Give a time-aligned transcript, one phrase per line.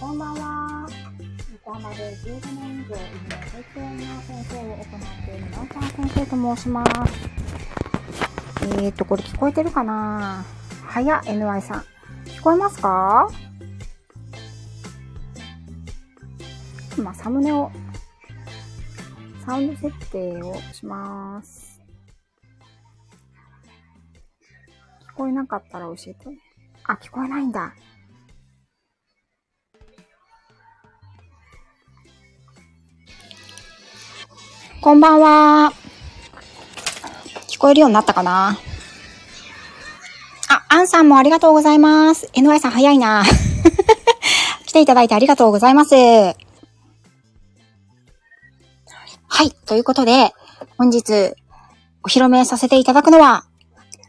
[0.00, 0.86] こんばんは。
[1.64, 4.86] 横浜で15年以上、犬の保育園の先生を行っ
[5.24, 6.90] ているなおちゃん先生と申します。
[8.62, 10.44] えーと、これ聞こえてるかな？
[10.82, 11.84] はや、NY さん。
[12.26, 13.28] 聞こえますか？
[16.98, 17.70] 今、サムネを、
[19.46, 21.80] サウンド設定をします。
[25.10, 26.26] 聞こえなかったら教えて。
[26.84, 27.72] あ、聞こえないんだ。
[34.84, 35.72] こんばんは。
[37.48, 38.58] 聞こえるようになったかな？
[40.50, 42.30] あ、アンさんもありがとうございます。
[42.34, 43.24] NY さん早いな。
[44.66, 45.94] 来ていただいてありがとうございます。
[45.94, 46.34] は
[49.42, 49.52] い。
[49.64, 50.34] ということで、
[50.76, 51.32] 本日、
[52.02, 53.46] お披露目させていただくのは、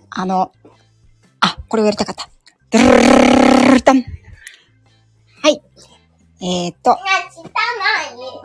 [0.09, 0.51] あの、
[1.39, 2.27] あ、これをやりたかった。
[5.41, 5.61] はい。
[6.41, 6.99] えー、っと、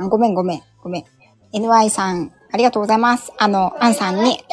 [0.09, 1.20] ごめんごめん、ごめん。
[1.53, 3.33] NY さん、ありがとうございます。
[3.39, 4.45] あの、アンさんに、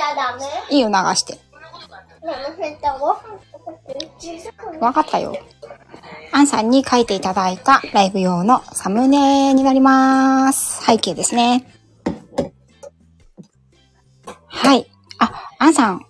[0.69, 1.39] いいよ流して。
[4.79, 5.37] わかったよ。
[6.31, 10.83] アンさんに書いていただいたライブ用のサムネになります。
[10.85, 11.73] 背景ですね。
[14.47, 14.89] はい。
[15.19, 16.05] あ、アンさん、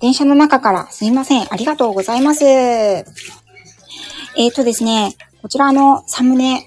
[0.00, 1.52] 電車の中からすいません。
[1.52, 2.44] ありがとうございます。
[2.44, 6.66] えーとですね、こちらのサムネ、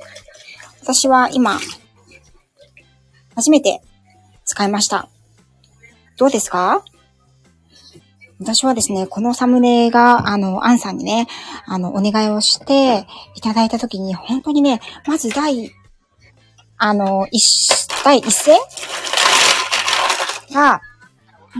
[0.81, 1.57] 私は今、
[3.35, 3.81] 初めて
[4.45, 5.09] 使いました。
[6.17, 6.83] どうですか？
[8.39, 11.27] 私はですね、このサムネが、あの、アンさんにね、
[11.65, 15.71] あの、お願いをしていただいたときに、本当にね、まず第、
[16.77, 18.57] あの、一、第一声？
[20.53, 20.81] が、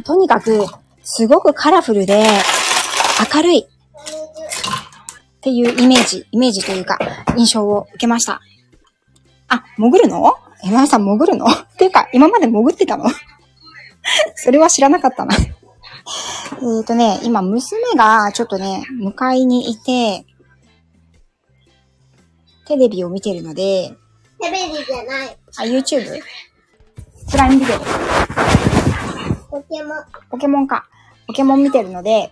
[0.04, 0.66] とにかく、
[1.04, 2.26] すごくカラフルで、
[3.34, 3.66] 明るいっ
[5.42, 6.98] ていうイメージ、イメージというか、
[7.38, 8.42] 印象を受けました。
[9.48, 10.36] あ、潜るの？
[10.64, 11.46] えまさん潜るの？
[11.48, 13.06] っていうか、今まで潜ってたの？
[14.36, 15.36] それは知らなかったな。
[15.36, 20.26] えーとね、今、娘がちょっとね、迎えにいて、
[22.66, 23.94] テレビを見てるので、
[24.42, 25.38] テレビじゃない。
[25.58, 26.20] あ、YouTube?
[27.32, 27.80] プライムビデオ。
[29.50, 30.04] ポケモン。
[30.30, 30.86] ポケモンか。
[31.28, 32.32] ポケモン見てるので、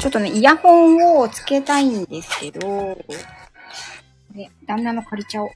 [0.00, 2.96] ちょっとね、イヤホンをつけたいんですけど、
[4.34, 5.50] で、旦那の借りちゃおう。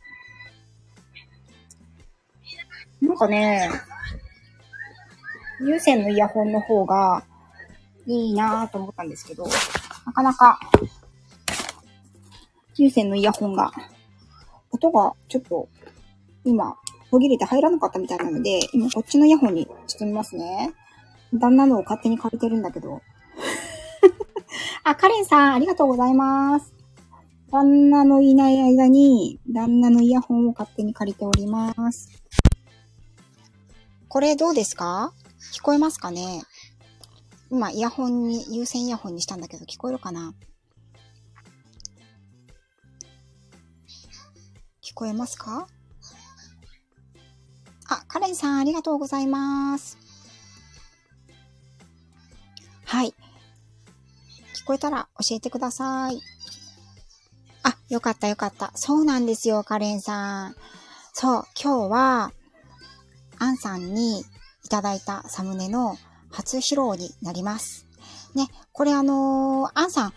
[3.00, 3.70] なんかね、
[5.60, 7.24] 有線のイヤホンの方が
[8.06, 9.44] いいなぁと思ったんですけど、
[10.06, 10.58] なかなか、
[12.76, 13.70] 有線のイヤホンが、
[14.70, 15.68] 音がちょっと、
[16.44, 16.76] 今、
[17.10, 20.72] 途切れて入らなかったみたいなので、今こっちのイヤホンにしてみますね。
[21.32, 23.02] 旦那のを勝手に借りてるんだけど。
[24.84, 26.72] あ、カレンさん、ありがとうございます。
[27.50, 32.08] 旦那のいない間に、旦那のイヤホンを勝手に借りております。
[34.10, 35.12] これどうですか？
[35.54, 36.42] 聞こえますかね？
[37.48, 40.34] 今、イヤホンに、有線イヤホンにしたんだけど、聞こえるかな？
[44.82, 45.68] 聞こえますか？
[47.88, 49.96] あ、カレンさん、ありがとうございます。
[52.84, 53.14] はい。
[54.56, 56.20] 聞こえたら教えてください。
[57.62, 58.72] あ、よかったよかった。
[58.74, 60.56] そうなんですよ、カレンさん。
[61.12, 62.32] そう、今日は、
[63.40, 64.24] アンさんにい
[64.68, 65.96] ただいたサムネの
[66.30, 67.86] 初披露になります。
[68.34, 70.12] ね、これあのーアンさん、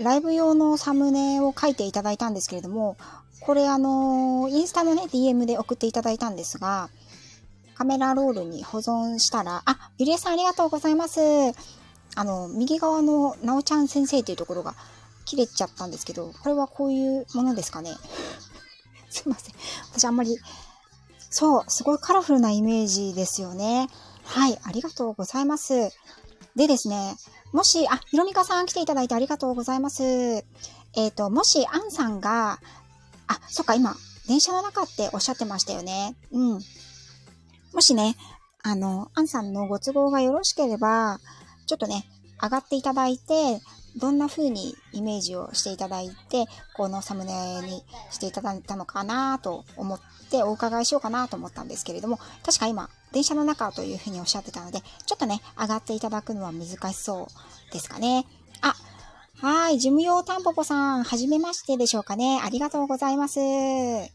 [0.00, 2.96] ライブ用のサムネを書いていただいたんですけれども、
[3.40, 6.88] これあのーインスタのね、DM で送っていただいたんですが、
[7.74, 11.20] カメラロールに保存したら、あ、ゆりえさんありがとうございます。
[12.14, 14.74] あの、右側のなおちゃん先生っていうところが
[15.24, 17.92] 切れちゃったんですけど、これはこういうものですかね。
[19.10, 19.54] すいません。
[19.92, 20.38] 私あんまり、
[21.32, 23.88] そう、すごいカラフルなイメージですよね。
[24.24, 25.90] はい、ありがとうございます。
[26.54, 27.16] でですね、
[27.52, 30.02] もし、あ、ひろみかさん来ていただいてありがとうございます。
[30.04, 32.60] えっ、と、もし、アンさんが、
[33.26, 33.96] あ、そっか、今、
[34.28, 36.14] 電車の中っておっしゃってましたよね。
[36.32, 36.60] うん。
[37.72, 38.14] もしね、
[38.62, 41.18] あの、アンさんのご都合がよろしければ、
[41.66, 42.04] ちょっとね、
[42.42, 43.60] 上がっていただいて、
[43.96, 50.00] どんな風にイメージをしていただいて、このサムネにしていただいたのかなと思っ
[50.30, 57.28] てお伺いしようかなと思ったんですけれども、確か今、電車の中という風におっしゃってたので、ちょっとね、上がっていただくのは難しそ
[57.70, 58.26] うですかね。
[58.62, 58.74] あ、
[59.42, 62.40] はい、事務用タンポポさん、はじめましてでしょうかね。
[62.44, 63.40] ありがとうございます。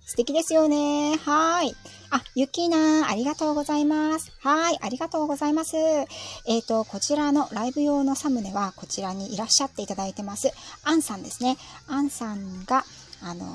[0.05, 1.17] 素敵ですよね。
[1.17, 1.75] はい。
[2.11, 4.31] あ、ゆきなありがとうございます。
[4.39, 5.75] はい、ありがとうございます。
[5.75, 10.53] えっ、と、こちらのライブ用のサムネは、こちらにいらっしゃっていただいてます。
[10.85, 11.57] アンさんですね。
[11.87, 12.85] アンさんが、
[13.21, 13.49] あのー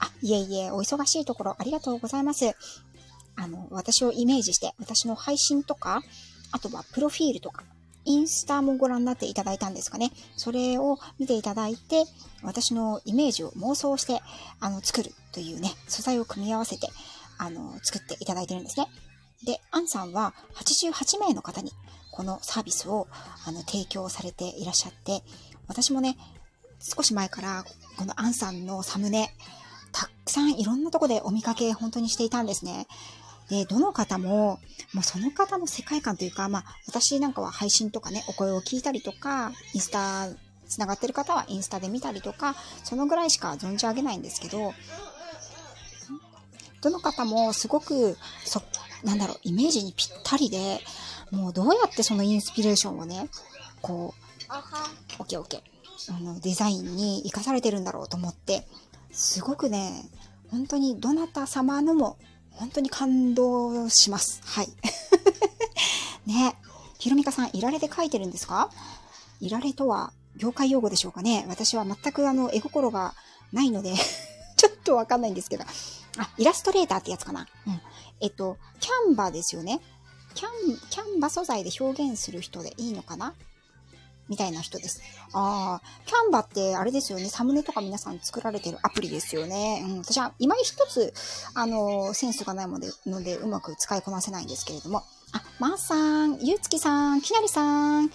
[0.00, 2.54] あ、いえいえ、お忙しいところありがとうございます。
[3.36, 6.02] あの、私をイメージして、私の配信とか、
[6.52, 7.64] あとはプロフィールとか、
[8.04, 10.10] インスタもご覧になっていただいたんですかね。
[10.36, 12.04] それを見ていただいて、
[12.42, 14.20] 私のイメージを妄想して、
[14.60, 16.88] あの、作るというね、素材を組み合わせて、
[17.38, 18.86] あの、作っていただいてるんですね。
[19.44, 21.72] で、アンさんは88名の方に
[22.10, 23.08] このサービスを
[23.46, 25.22] あの提供されていらっしゃって、
[25.66, 26.16] 私もね、
[26.80, 27.64] 少し前から
[27.96, 29.34] このアンさんのサムネ、
[29.92, 32.86] たくさんいろんなとこでお見かけ本当にしていたんですね。
[33.50, 34.60] で、どの方も、
[34.92, 40.28] もうその方の世界観というか、まあ、私なんかは配信とかね、お声を聞いたりとか、インスタ、
[40.68, 42.54] つながってる方はインスタで見たりとか、
[42.84, 44.72] そのぐらいしか存じ上げないんですけど、
[46.80, 48.62] どの方もすごく、そ、
[49.02, 50.80] なんだろう、イメージにぴったりで、
[51.32, 53.28] もうどうやってそのインスピレーションをね、
[53.82, 54.52] こう、
[55.18, 58.66] オッケーオッケー、あの、デザインに活かされてるんだろうと思って、
[59.10, 60.08] すごくね、
[60.50, 62.16] 本当にどなた様のも、
[62.60, 64.40] 本当に感動します。
[64.44, 64.68] はい。
[66.26, 66.56] ね。
[66.98, 68.70] ひろみかさん、いられで書いてるんですか？
[69.40, 73.14] いられとは業界用語でしょうかね私は全くあの、絵心が
[73.52, 73.94] ないので
[74.56, 75.64] ちょっとわかんないんですけど。
[76.18, 77.48] あ、イラストレーターってやつかな。
[77.66, 77.80] うん。
[78.20, 79.80] えっと、キャンバですよね。
[80.34, 83.34] キャン、キャンバ素材で表現する人でいいのかな？
[84.30, 85.02] みたいな人です。
[85.32, 87.28] ああ、キャンバってあれですよね。
[87.28, 89.84] サムネとか皆さん作られてるアプリですよね。
[89.86, 91.12] うん、私は今一つ、
[91.54, 95.02] あの、センスがないので、のでうまく使いこなせないんですけれども。
[95.32, 98.10] あ、まー、さん、ゆうつきさん、きなりさん、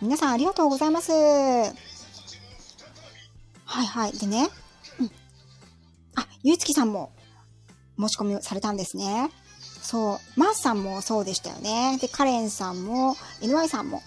[0.00, 1.12] 皆さんありがとうございます。
[1.12, 1.72] は
[3.82, 4.12] いはい。
[4.12, 4.48] でね、
[4.98, 5.10] うん。
[6.16, 7.12] あ、ゆうつきさんも
[7.98, 9.30] 申し込みをされたんですね。
[9.82, 10.40] そう。
[10.40, 11.98] マースさんもそうでしたよね。
[12.00, 14.02] で、カレンさんも、NY さんも、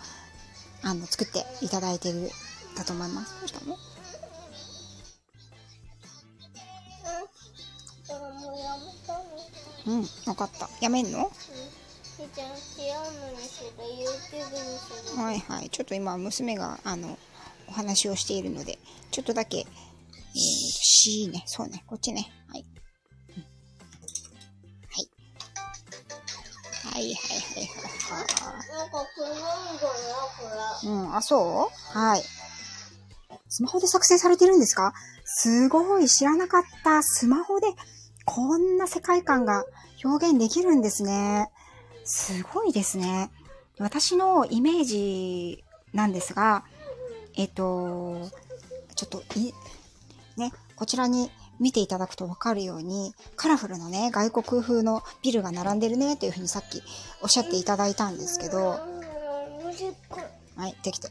[0.84, 2.30] あの、作っていただいてる、
[2.76, 3.40] だと思います。
[3.40, 3.78] どうしたの
[9.88, 10.70] うん、わかった。
[10.80, 11.32] やめんの、
[15.16, 15.70] うん、はいはい。
[15.70, 17.18] ちょっと今、娘が、あの、
[17.68, 18.78] お話をしているので、
[19.12, 19.66] ちょっとだけ、えー、
[20.36, 21.44] C ね。
[21.46, 21.84] そうね。
[21.88, 22.32] こっちね。
[27.02, 27.08] はい。
[27.08, 29.42] はいはいはいなんか黒いんだ
[30.38, 30.90] これ。
[30.90, 31.98] うん、あ、そう？
[31.98, 32.22] はい。
[33.50, 34.94] スマホで作成されてるんですか？
[35.26, 37.04] すごい、知らなかった。
[37.04, 37.68] スマホで
[38.26, 39.66] こんな世界観が
[40.04, 41.50] 表現できるんですね。
[42.04, 43.30] すごいですね。
[43.80, 45.64] 私のイメージ
[45.94, 46.64] なんですが、
[47.36, 48.30] えっと、
[48.96, 49.54] ちょっと、い、
[50.38, 51.32] ね、こちらに
[51.62, 56.82] 見ていただくとわかるように、カラフルなね、外国風のビルが並んでるね、というふうにさっき
[57.22, 58.80] おっしゃっていただいたんですけど、
[60.58, 61.08] はい、できて。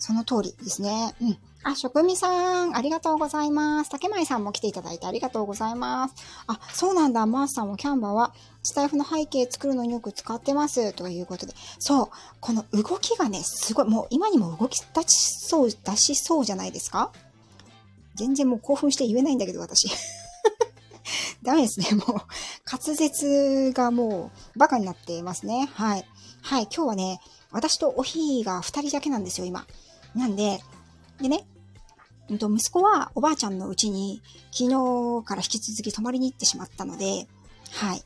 [0.00, 1.12] その通りですね。
[1.20, 1.38] うん。
[1.64, 3.90] あ、職味さん、ありがとうございます。
[3.90, 6.14] 竹舞さんも来ていただいてありがとうございます。
[6.46, 7.26] あ、そうなんだ。
[7.26, 10.92] マースさんもキャンバーは、スタイフの背景作るのによく使ってます。
[10.92, 11.54] ということで。
[11.80, 12.08] そう。
[12.38, 17.10] この動きがね、すごい、もう今にも動き出しそう、出しそうじゃないですか？
[18.18, 19.88] 全然もう興奮して言えないんだけど、私。
[21.42, 21.86] ダメですね。
[21.94, 22.06] もう、
[22.70, 25.70] 滑舌がもう、バカになっていますね。
[25.72, 26.04] はい。
[26.42, 26.64] はい。
[26.64, 27.20] 今日はね、
[27.52, 29.66] 私とおひーが二人だけなんですよ、今。
[30.14, 30.60] なんで、
[31.20, 31.46] でね、
[32.28, 34.20] うんと息子はおばあちゃんのうちに
[34.52, 37.26] 昨日から引き続き泊まりに行ってしまったので、
[37.70, 38.02] はい。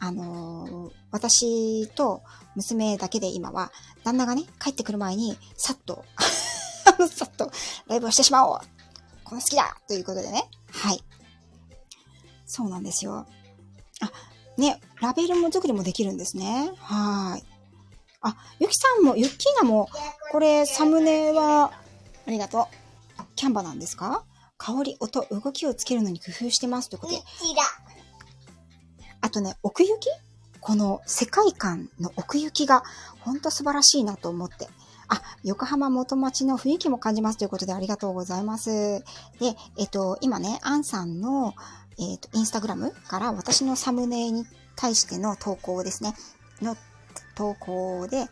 [0.00, 2.22] あのー、私と
[2.56, 3.70] 娘だけで今は、
[4.02, 6.04] 旦那がね、帰ってくる前に、さっと
[7.08, 7.52] さっと
[7.86, 8.58] ライブをしてしまおう
[9.32, 10.44] この好きだということでね。
[10.70, 11.02] はい。
[12.44, 13.26] そうなんですよ。
[14.02, 14.12] あ、
[14.58, 16.70] ね、ラベルも作りもできるんですね。
[16.76, 17.44] はい。
[18.20, 19.88] あ、ゆきさんも、ゆっきーなも、
[20.32, 21.72] これ、サムネは、
[22.26, 22.68] ありがと
[23.18, 23.22] う。
[23.34, 24.22] キャンバなんですか？
[24.58, 27.22] 香り、音、動きをつけるのに工夫してますということで。
[29.22, 30.10] あとね、奥行き？
[30.60, 32.82] この世界観の奥行きが、
[33.20, 34.68] ほんと素晴らしいなと思って。
[35.14, 38.70] あ、横浜元町の雰囲気も感じますということでありがとうございます。
[38.70, 39.04] で、
[39.76, 41.54] えっと、今ね、アンさんの、
[41.98, 46.14] えっと、インスタグラムから私のサムネに対しての投稿ですね。
[46.62, 46.76] の
[47.34, 48.26] 投稿で、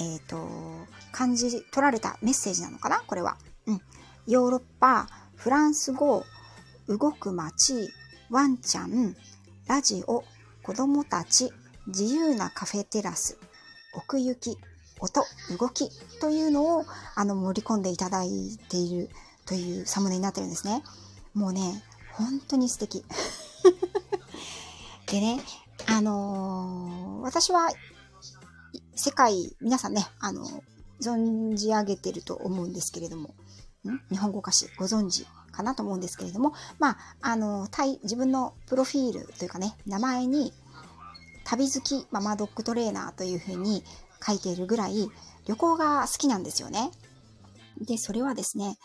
[0.00, 0.48] えっと、
[1.12, 3.02] 感じ取られたメッセージなのかな？
[3.06, 3.36] これは。
[3.66, 3.80] うん。
[4.26, 6.24] ヨーロッパ、フランス語、
[6.88, 7.92] 動く街、
[8.30, 9.14] ワンちゃん、
[9.66, 10.24] ラジオ、
[10.62, 11.52] 子供たち、
[11.88, 13.38] 自由なカフェテラス、
[13.94, 14.56] 奥行き、
[15.02, 15.24] 音、
[15.58, 15.90] 動き
[16.20, 16.84] というのを
[17.16, 19.10] あの盛り込んでいただいている
[19.44, 20.82] というサムネになってるんですね。
[21.34, 21.82] もうね、
[22.12, 23.04] 本当に素敵。
[25.06, 25.42] でね、
[25.86, 27.68] あのー、私は
[28.94, 30.46] 世界、皆さんね、あの、
[31.00, 33.34] 存じ上げてると思うんですけれども、
[33.84, 34.00] ん？
[34.10, 37.68] 日本語歌詞ご存知かなと思うんですけれども、まあ、あの、
[38.04, 40.52] 自分のプロフィールというかね、名前に、
[41.44, 43.84] 旅好きママドッグトレーナーというふうに
[44.24, 45.08] 書いているぐらい、
[45.46, 46.90] 旅行が好きなんですよね。
[47.80, 48.78] で、それはですね、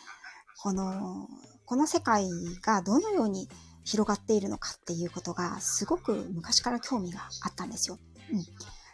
[0.62, 1.28] この、
[1.66, 2.28] この世界
[2.62, 3.50] がどのように
[3.84, 7.98] 広がっているのかっていうことがすごく昔から興味があったんですよ。
[8.32, 8.44] うん。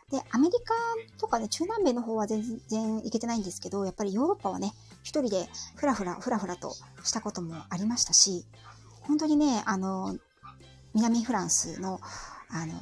[0.10, 0.74] で、アメリカ
[1.18, 8.46] とかね、中南米の方は全然行けてないんですけど、やっぱりヨーロッパはね、一人でふらふら、ふらふらとしたこともありましたし、
[9.02, 10.16] 本当にね、あの、
[10.94, 12.00] 南フランスの、
[12.50, 12.74] あの、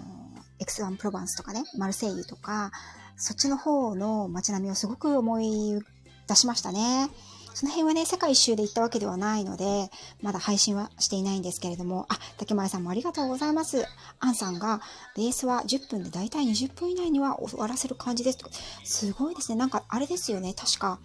[0.60, 2.72] エクスアンプロバンスとかね、マルセイユとか、
[3.22, 5.80] そっちの方の街並みをすごく思い
[6.28, 7.08] 出しましたね。
[7.54, 9.92] その辺はね、世界一周で行ったわけではないので、
[10.24, 13.86] まだ配信はしていないんですけれども、あ、竹前さんもありがとうございます。
[14.20, 14.82] アンさんが、
[15.16, 18.52] ベースは10分でだいたい20分以内には終わらせる感じですとか。
[18.84, 19.58] すごいですね。
[19.58, 20.56] なんか、あれですよね。
[20.56, 21.00] 確か、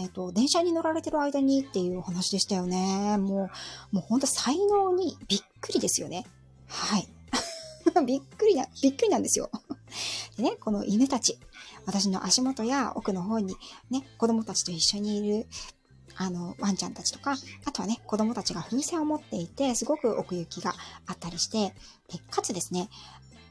[0.00, 3.18] えっ、と、電車に乗られてる間にっていうお話でしたよね。
[3.18, 3.50] も
[3.92, 6.24] う、もうほんと才能にびっくりですよね。
[6.68, 7.08] はい。
[8.06, 9.50] びっくりな、びっくりなんですよ。
[10.36, 11.38] でね、この犬たち。
[11.86, 13.56] 私の足元や奥の方に
[13.90, 15.46] ね、子供たちと一緒にいる、
[16.16, 20.74] あの、ワンちゃんたちとか、あとはね、子供たちが風船を持っていて、すごく奥行きが
[21.06, 21.74] あったりして、
[22.08, 22.88] で、かつですね、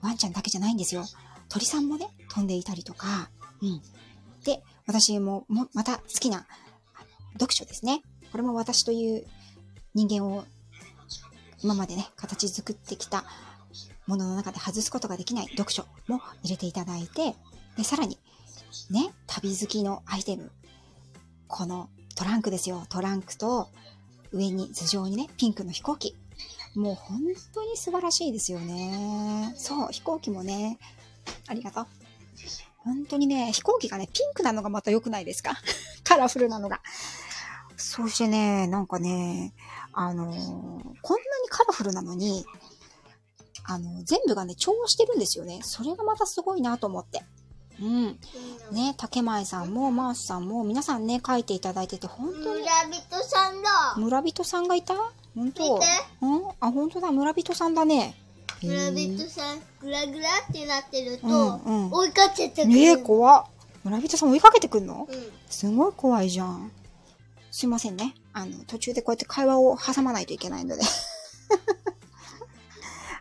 [0.01, 1.05] ワンちゃんだけじゃないんですよ。
[1.47, 3.29] 鳥さんもね、飛んでいたりとか、
[3.61, 3.81] うん。
[4.43, 6.47] で、私も、も、また好きな、
[7.33, 8.01] 読書ですね。
[8.31, 9.25] これも私という
[9.93, 10.45] 人間を
[11.63, 13.23] 今までね、形作ってきた
[14.07, 17.35] ものの中で外すことができない読書も入れていただいて、
[17.77, 18.19] で、さらに、
[18.89, 20.51] ね、旅好きのアイテム。
[21.47, 22.85] このトランクですよ。
[22.89, 23.69] トランクと
[24.31, 26.15] 上に頭上にね、ピンクの飛行機。
[26.75, 27.19] もう本
[27.53, 29.53] 当に素晴らしいですよね。
[29.57, 30.79] そう、飛行機もね、
[31.47, 31.87] ありがとう。
[32.79, 35.53] 本当にね、飛行機がね、ピンクなのがまた良くないですか？
[36.03, 36.81] カラフルなのが。
[37.77, 39.53] そしてね、なんかね、
[39.93, 42.45] あのー、こんなにカラフルなのに、
[43.65, 45.61] あの、全部がね、調和してるんですよね。
[45.63, 47.23] それがまたすごいなと思って。
[47.81, 48.19] うん。
[48.71, 52.61] ね、竹前さんも、マースさんも、皆さんね、書いていただいてて、本当に。
[52.61, 53.95] 村人さんだ。
[53.97, 54.95] 村人さんがいた？
[55.35, 55.85] 本当見て。
[56.21, 56.41] うん？
[56.59, 58.15] あ、本当だ、村人さんだね。
[58.61, 62.73] 村人さん、グラグラってなってると、うんうん追いかけてくる。
[62.73, 63.45] ねえ、怖っ。
[63.83, 65.07] 村人さん追いかけてくんの？
[65.09, 65.31] うん。
[65.49, 66.71] すごい怖いじゃん。
[67.49, 68.13] すいませんね。
[68.33, 70.83] あの、途中でこうやって会話を挟まないといけないので。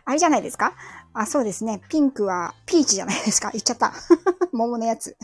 [0.05, 0.73] あれじゃないですか？
[1.13, 1.81] あ、そうですね。
[1.89, 3.51] ピンクはピーチじゃないですか？
[3.51, 3.93] 言っちゃった。
[4.51, 5.15] 桃のやつ。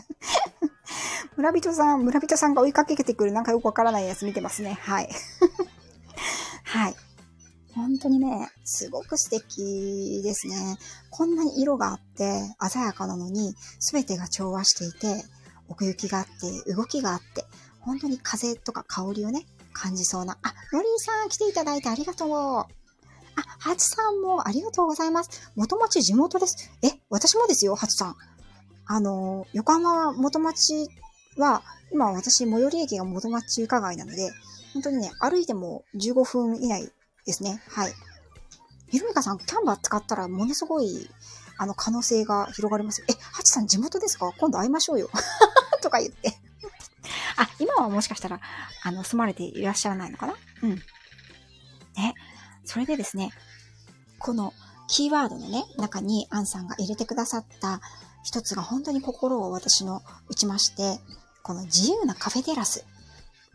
[1.36, 4.78] 村人さん、村人さんが追いかけてくるなんかよくわからないやつ見てますね。
[4.80, 5.10] はい。
[6.64, 6.94] はい。
[7.74, 10.76] 本当にね、すごく素敵ですね。
[11.10, 15.24] こんなに色があって、鮮やかなのに、すべてが調和していて、
[15.68, 17.44] 奥行きがあって、動きがあって、
[17.80, 20.36] 本当に風とか香りをね、感じそうな。
[20.42, 22.74] あ、ロリーさん来ていただいてありがとう。
[23.36, 25.50] あ、ハチさんもありがとうございます。
[25.56, 26.70] 元町地元です。
[26.82, 28.16] え、私もですよ、ハチさん。
[28.86, 30.88] あの、横浜元町
[31.36, 34.30] は、今私、最寄り駅が元町中華街なので、
[34.74, 36.90] 本当にね、歩いても15分以内
[37.26, 37.62] ですね。
[37.68, 37.92] はい。
[38.88, 41.08] ひろみかさん、キャンバー使ったらものすごい、
[41.58, 43.06] あの、可能性が広がりますよ。
[43.10, 44.32] え、ハチさん地元ですか？
[44.38, 45.10] 今度会いましょうよ。
[45.82, 46.36] とか言って
[47.36, 48.40] あ、今はもしかしたら、
[48.82, 50.34] あの、住まれていらっしゃらないのかな？
[50.62, 50.70] うん。
[51.96, 52.14] ね。
[52.70, 53.32] それでですね、
[54.20, 54.52] この
[54.86, 57.80] キーワードのね、中にアンさんが入れてくださった
[58.22, 61.00] 一つが本当に心を私の打ちまして、
[61.42, 62.86] この自由なカフェテラス。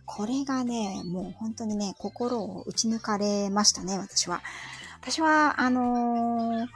[0.03, 4.41] これがね、もう本当にね、心を打ち抜かれましたね、私は。
[4.99, 6.67] 私は、あのー、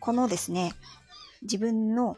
[0.00, 0.72] このですね、
[1.42, 2.16] 自分の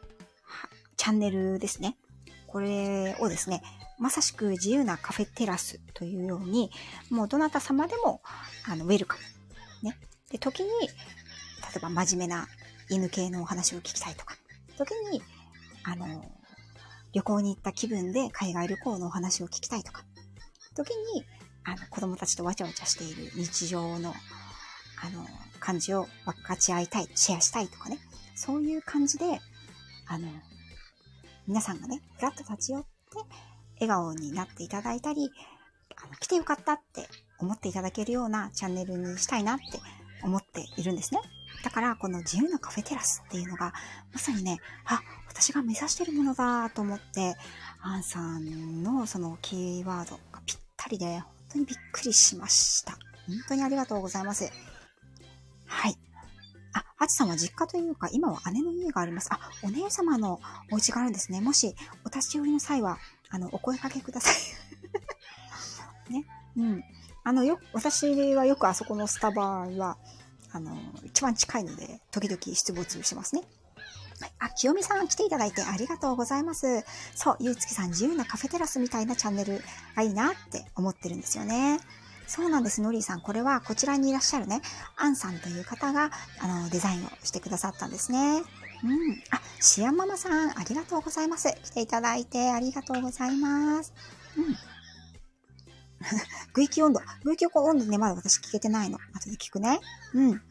[0.96, 1.98] チャンネルですね。
[2.46, 3.62] これをですね、
[3.98, 6.70] まさしく自由なカフェテラスというように、
[7.10, 8.22] もうどなた様でも、
[8.66, 9.35] あの、ウェルカム
[9.82, 9.98] ね。
[10.30, 10.88] で、時に、例
[11.76, 12.48] えば真面目な
[12.88, 14.36] 犬系のお話を聞きたいとか、
[14.76, 15.22] 時に、
[15.84, 16.24] あの、
[17.12, 20.04] 旅行に行った気分で海外旅行のお話を聞きたいとか、
[20.74, 21.24] 時に、
[21.64, 24.14] あの、子供たちとわちゃわちゃしている日常の、
[25.02, 25.26] あの、
[25.58, 27.98] 感じを分かち合いたい、シェアしたいとかね。
[28.34, 29.40] そういう感じで、
[30.06, 30.28] あの、
[31.46, 32.88] 皆さんがね、ふらっと立ち寄って、
[33.80, 35.30] 笑顔になっていただいたり、
[35.96, 39.80] あの、来てよかったって思っていただけるようなチャンネルにしたいなって
[40.22, 41.20] 思っているんですね。
[41.62, 43.72] だから、この自由なカフェテラスっていうのが、
[44.12, 47.34] まさにね、あ、私が目指してるものだと思って、
[47.80, 52.92] アンさんのそのキーワードがぴったりで、本当にびっくりしました。
[53.26, 54.50] 本当にありがとうございます。
[55.66, 55.98] はい。
[56.72, 59.28] あ、ハチさんは実家というか、今は姉の家があります。
[59.32, 60.40] あ、お姉様の
[60.70, 61.40] お家があるんですね。
[61.40, 61.74] もし、
[62.04, 62.98] お立ち寄りの際は、
[63.30, 64.34] あの、お声かけください。
[66.12, 66.24] ね。
[66.56, 66.84] うん。
[67.26, 69.96] あの、よ、私はよくあそこのスタバは、
[70.52, 70.70] あの、
[71.02, 73.42] 一番近いので、時々出没してますね。
[74.20, 74.32] はい。
[74.38, 76.84] あ、清美さん来ていただいてありがとうございます。
[77.16, 79.60] そう、ゆうつきさん自由なカフェテラスみたいなチャンネル
[79.96, 81.80] がいいなって思ってるんですよね。
[82.28, 83.20] そうなんです、のりーさん。
[83.20, 84.62] これはこちらにいらっしゃるね、
[84.96, 88.44] アンさんという方が、あの、デザインをしてくださったんですね。
[88.84, 89.22] うん。
[89.32, 91.48] あ、シアンママさん、ありがとうございます。
[91.64, 93.92] 来ていただいてありがとうございます。
[94.36, 94.75] うん。
[96.52, 97.00] 具域温度。
[97.24, 98.98] 具域温度ね、まだ私聞けてないの。
[99.14, 99.80] 後で聞くね。
[100.14, 100.42] うん。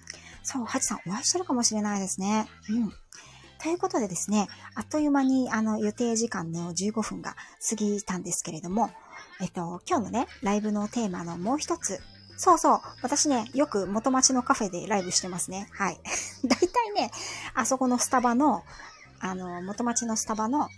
[0.43, 2.47] そう、ハチさんお会いしてるかもしれないですね。
[2.69, 2.93] うん。
[3.61, 7.35] ということでですね、あっという間にあの予定時間の15分が
[7.67, 8.91] 過ぎたんですけれども、
[9.41, 11.99] えっと、今日のね、ライブのテーマのもう一つ。
[12.37, 12.79] そうそう。
[13.01, 15.67] 私ね、よく元町のカフェでライブしてますね。
[15.71, 15.99] はい。
[16.45, 17.11] だいたいね、
[17.53, 18.63] あそこのスタバの、
[19.19, 20.69] あの、元町のスタバの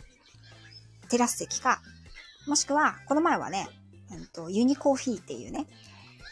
[1.09, 1.81] テラス席か、
[2.47, 3.67] もしくは、この前はね、
[4.11, 5.67] うんと、ユニコーヒーっていうね、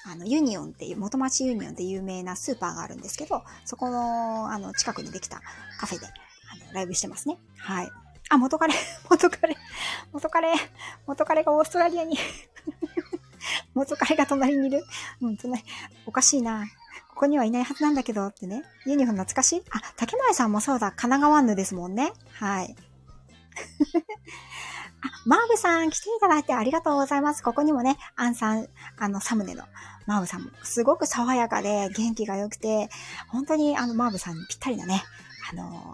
[0.07, 5.41] あの、ユニオンっていう、元町ユニオンって有名なスーパーがあるんですけど、そこの、あの、近くにできた
[5.79, 7.37] カフェで、あの、ライブしてますね。
[7.57, 7.91] はい。
[8.29, 8.73] あ、元彼、
[9.09, 9.57] 元彼、
[10.11, 10.53] 元彼、
[11.07, 12.17] 元彼がオーストラリアに、
[13.73, 14.83] 元彼が隣にいる。
[15.21, 15.63] うん、隣、
[16.05, 16.65] おかしいな。
[17.09, 18.63] ここにはいないはずなんだけどってね。
[18.85, 20.89] ユニフォーム懐かしいあ、竹前さんもそうだ。
[20.91, 22.11] 神奈川ヌですもんね。
[22.33, 22.75] はい。
[25.01, 27.43] あ、マーブさん来ていただいてありがとうございます。
[27.43, 29.63] ここにもね、アンさん、あの、サムネの
[30.05, 32.89] マーブさんもすごく爽やかで元気が良くて、
[33.27, 35.03] 本当にあの、マーブさんにぴったりなね、
[35.51, 35.93] あの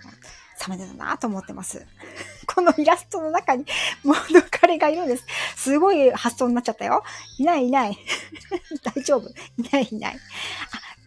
[0.62, 1.86] サムネだなと思ってます。
[2.46, 3.66] このイラストの中に
[4.04, 5.26] 元彼がいるんです。
[5.56, 7.04] すごい発想になっちゃったよ。
[7.40, 7.98] いないいない。
[8.84, 9.28] 大丈夫。
[9.30, 9.34] い
[9.72, 10.20] ないいない。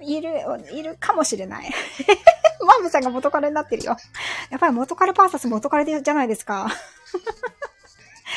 [0.01, 0.33] あ、いる、
[0.73, 1.71] いるかもしれない。
[2.67, 3.97] マーブさんが元彼になってるよ。
[4.51, 6.69] やっぱり元彼バーサス元彼でじゃないですか。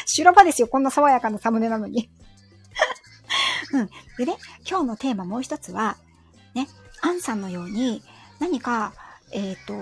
[0.07, 0.67] 修羅場ですよ。
[0.67, 2.09] こんな爽やかなサムネなのに。
[3.73, 3.89] うん。
[4.17, 5.97] でね、今日のテーマもう一つは、
[6.55, 6.67] ね、
[7.01, 8.01] アンさんのように
[8.39, 8.93] 何か、
[9.33, 9.73] えっ、と、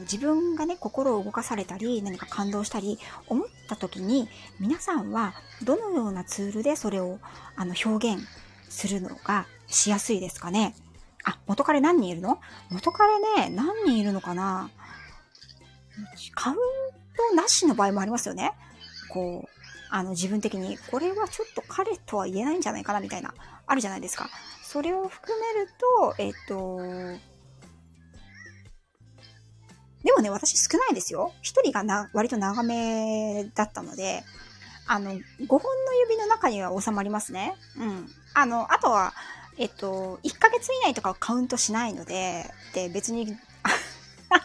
[0.00, 4.28] 自分がね、心を動かされたり、何か感動したり、思った時に、
[4.58, 7.18] 皆さんはどのようなツールでそれを
[7.54, 8.26] あの表現
[8.70, 10.74] するのがしやすいですかね？
[11.24, 12.40] あ、元彼何人いるの？
[12.70, 14.70] 元彼ね、何人いるのかな？
[16.34, 16.56] カウン
[17.30, 18.52] トなしの場合もありますよね。
[19.10, 19.57] こう、
[19.90, 23.34] あの、自分的に、これはちょっと彼とは言えないんじゃないかな、みたいな、
[23.66, 24.28] あるじゃないですか。
[24.62, 26.78] それを含めると、えっ、と、
[30.04, 31.32] でもね、私少ないですよ。
[31.42, 34.22] 一人がな、割と長めだったので、
[34.86, 37.54] あの、5本の指の中には収まりますね。
[37.76, 38.08] うん。
[38.34, 39.12] あの、あとは、
[39.58, 43.36] えっと、1ヶ月以内とかはカウントしないので、で、別に、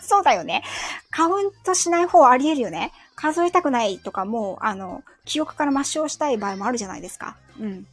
[0.02, 0.64] そうだよね。
[1.12, 2.92] カウントしない方あり得るよね。
[3.15, 7.38] 数えたくないとかもう、あの、記憶から抹消したい場合もあるじゃないですか。
[7.60, 7.88] うん。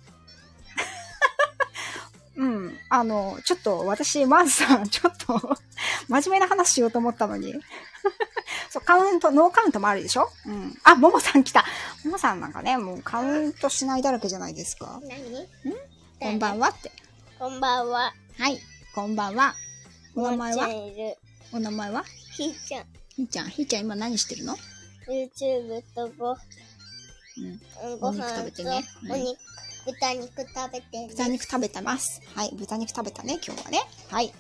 [2.37, 2.78] うん。
[2.88, 5.59] あの、ちょっと私、まずさん、ちょっと、
[6.09, 7.54] 真面目な話しようと思ったのに。
[8.70, 10.30] そう、カウント、ノーカウントもあるでしょ？
[10.46, 10.78] うん。
[10.85, 11.64] あ、ももさん来た。
[12.04, 15.00] ももさんなんかね、もうカウントしないだらけじゃないですか。
[15.02, 15.48] 何？
[16.18, 16.90] こんばんはって。
[17.38, 18.14] こんばんは。
[18.38, 18.59] はい。
[18.94, 19.54] こんばんは。
[20.14, 20.68] お名前は？
[21.52, 22.04] お名前は？
[22.33, 22.87] ひーちゃん。
[23.16, 23.50] ひーちゃん。
[23.50, 24.56] ひーちゃん今何してるの？
[25.11, 26.35] YouTube とご、う
[27.96, 27.99] ん。
[27.99, 29.38] ご飯とべてねお肉、
[29.87, 31.09] 豚肉食べてね。
[31.09, 32.23] 豚肉食べてます。
[32.35, 32.51] はい。
[32.55, 33.81] 豚肉食べたね、今日はね。
[34.11, 34.33] はい。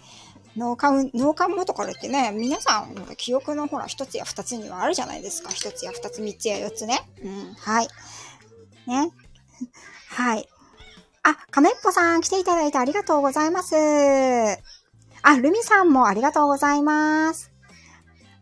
[0.56, 5.50] 脳幹、脳幹元からってね、皆さん、記憶のほら、一つや二つにはあるじゃないですか。
[5.50, 7.00] 一つや二つ、三つや四つね。
[7.22, 7.54] うん。
[7.54, 7.88] はい。
[8.86, 9.10] ね。
[10.08, 10.48] はい。
[11.22, 13.74] あ、亀っぽさん来ていただいてありがとうございます。
[15.22, 17.49] あ、ルミさんもありがとうございます。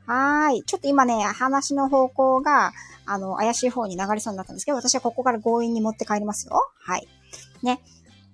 [0.08, 0.62] はーい。
[0.64, 2.72] ちょっと今ね、話の方向が、
[3.04, 6.54] あの、怪しい方に流れそうになったんですけど、私はここから強引に持って帰りますよ。
[6.80, 7.06] はい。
[7.62, 7.80] ね。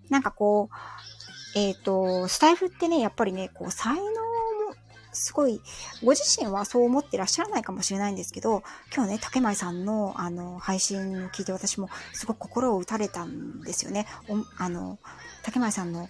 [0.09, 4.11] なんかこう、えっ、と、スタイフってね、やっぱりね、こう、才能も、
[5.13, 5.61] すごい、
[6.05, 8.63] ご自身はそう思ってらっしゃらないかもしれないんですけど、
[8.95, 14.07] 今日ね、竹前さんの、あの、配信を聞いて私も、すごく心を打たれたんですよね。
[14.59, 14.99] あの、
[15.43, 16.09] 竹前さんの、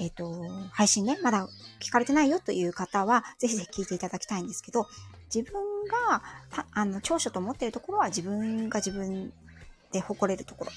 [0.00, 0.32] えっ、と、
[0.72, 1.46] 配信ね、まだ
[1.78, 4.86] 聞かれてないよという方は、ぜひぜひ聞いていただきたいんですけど、
[5.32, 5.62] 自分
[6.08, 6.22] が、
[6.72, 9.30] あの、長所と思ってるところは自分が自分
[9.92, 10.72] で誇れるところ。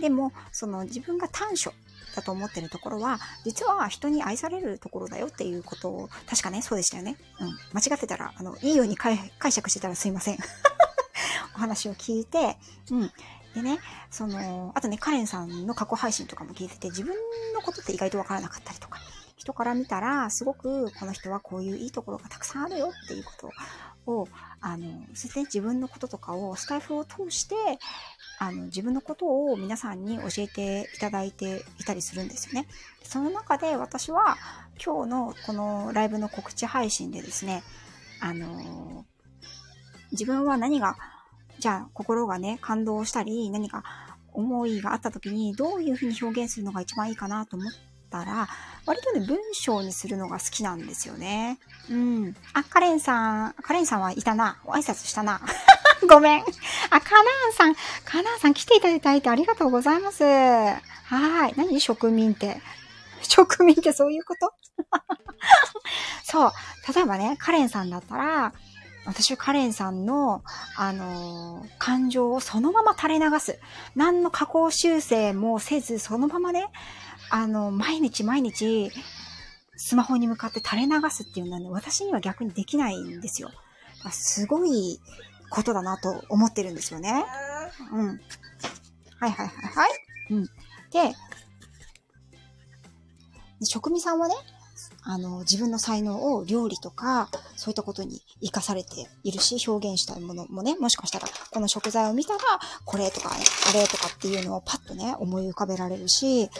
[0.00, 1.72] でも、その自分が短所
[2.14, 7.16] だと思ってるところは、実は人に愛されるところだよっていうことを、確かね、そうでしたよね。
[7.40, 7.48] うん。
[7.72, 9.18] 間違ってたら、あの、いいように解
[9.50, 10.38] 釈してたらすいません。
[11.56, 12.56] お話を聞いて、
[12.92, 13.12] うん。
[13.58, 13.78] でね、
[14.10, 17.14] その、あとね、カレンさんの過去配信とかも聞いてて、自分
[17.54, 19.00] のことって意外とわからなかったりとか、
[19.36, 23.32] 人から見たら、すごくこの人はこういういいところがたくさんあるよっていうこ
[24.06, 24.28] とを、
[24.60, 27.54] あの、そして自分のこととかをスタイフを通して、
[28.38, 32.68] あの、自分のことを皆さんに教えていただいていたりするんですよね。
[33.02, 34.36] その中で私は
[34.84, 37.64] 今日のこのライブの告知配信でですね、
[38.20, 39.04] あの、
[40.12, 40.96] 自分は何が、
[41.58, 43.82] じゃあ心がね、感動したり、何か
[44.32, 47.72] 思いがあった時にどういうふうに表現するのが一番いいかなと思っ
[48.10, 48.48] たら、
[48.86, 51.58] 割とね、文章にするのが好きなんですよね。
[51.90, 52.36] うん。
[52.52, 54.58] あ、カレンさん、カレンさんはいたな。
[54.66, 55.40] 挨拶したな。
[56.08, 56.40] ごめん。
[56.90, 60.22] あ、カナンさん、カナンさん来ていただいてありがとうございます。
[60.24, 61.54] はい。
[61.56, 62.60] 何植民って。
[63.22, 64.52] 植民ってそういうこと？
[66.22, 66.52] そう。
[66.94, 68.52] 例えばね、カレンさんだったら、
[69.08, 70.44] 私はカレンさんの、
[70.76, 73.58] あのー感情をそのまま垂れ流す。
[73.96, 76.66] 何の加工修正もせず、そのままね、
[77.30, 78.92] あの、毎日毎日、
[79.76, 83.50] スマホに向かって垂れ流すっていうのはね、私には逆にできないんですよ。
[84.10, 85.00] すごい
[85.48, 87.24] ことだなと思ってるんですよね。
[87.92, 88.08] うん。
[88.08, 88.20] はい
[89.20, 89.90] はいはいはい。
[90.30, 90.44] うん。
[90.44, 90.50] で、
[93.60, 94.34] で職味さんはね、
[95.10, 102.40] あの、自分の才能を料理とか、そういったことに活かされているし、表現したいものもね、もしかしたら、この食材を見たら、
[102.84, 103.36] これとか、ね、
[103.70, 106.50] あれとかっていうのをパッとね、思い浮かべられるし、ね、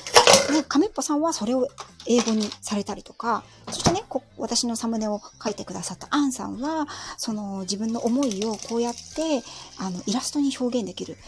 [0.66, 1.68] 亀っぽさんはそれを
[2.06, 4.02] 英語にされたりとか、そしてね、
[4.38, 9.42] 私のサムネを書いてくださったアンさんは、その自分の思いをこうやって、
[9.76, 11.18] あの、イラストに表現できる。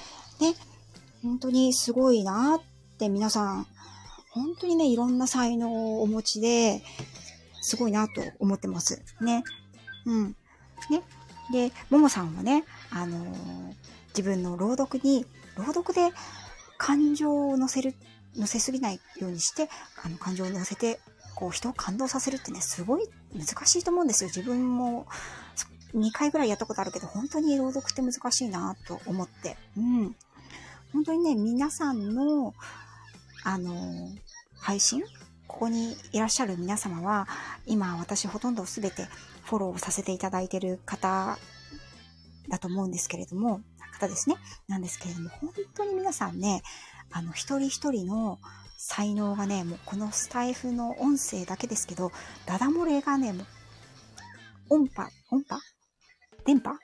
[0.41, 0.55] ね、
[1.23, 3.67] 本当にすごいなって皆さん、
[4.31, 6.83] 本当にね、いろんな才能をお持ちで、
[7.63, 9.03] すごいなと思ってます。
[9.21, 9.45] ね。
[10.07, 10.37] うん。
[10.91, 11.03] ね。
[11.53, 13.75] で、ももさんはね、あのー
[14.11, 15.25] 自分の朗読に、
[15.57, 16.11] 朗読で
[16.79, 17.95] 感情を乗せる、
[18.37, 19.69] 乗せすぎないようにして、
[20.05, 21.01] あの、感情を乗せて、
[21.35, 24.29] こう、人を感動させるってね、すごい難しいと思うんですよ。
[24.29, 25.07] 自分も、
[25.95, 29.57] 2回ぐらいやったことあるけど、本当に朗読って難しいなと思って。
[29.77, 30.17] うん。
[30.93, 32.55] 本当にね、皆さんの、
[33.45, 34.19] あのー
[34.63, 35.03] 配信？
[35.47, 37.27] ここにいらっしゃる皆様は、
[37.67, 39.07] 今私ほとんどすべて
[39.45, 41.39] フォローさせていただいてる方
[42.49, 44.37] だと思うんですけれども、方ですね。
[44.69, 46.63] なんですけれども、本当に皆さんね、
[47.11, 48.39] あの、一人一人の
[48.77, 52.13] 才能がね、もうこのスタイフの音声だけですけど、
[52.47, 53.45] ダダ漏れがね、も
[54.71, 55.59] う、音波、音波？
[56.45, 56.79] 電波？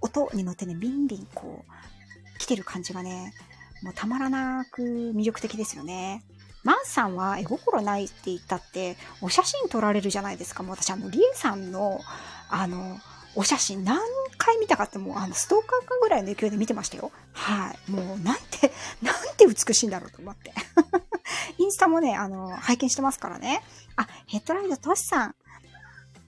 [0.00, 3.34] 音に乗ってね、ビンビンこう、来てる感じがね、
[3.82, 6.24] もうたまらなく魅力的ですよね。
[6.64, 10.62] マンさんは絵心ないって言ったって、お写真撮られるじゃないですか。
[10.62, 12.00] もう私、あの、リエさんの、
[12.50, 12.98] あの、
[13.34, 14.00] お写真何
[14.36, 17.12] 回見たかってもう、あの、ストーカーかぐらいの勢いで見てましたよ。
[17.32, 17.90] はい。
[17.90, 20.52] もう、なんて、 なんて美しいんだろうと思って。
[21.58, 23.62] インスタもね、あの、拝見してますからね。
[23.96, 25.34] あ、ヘッドライトトシさん。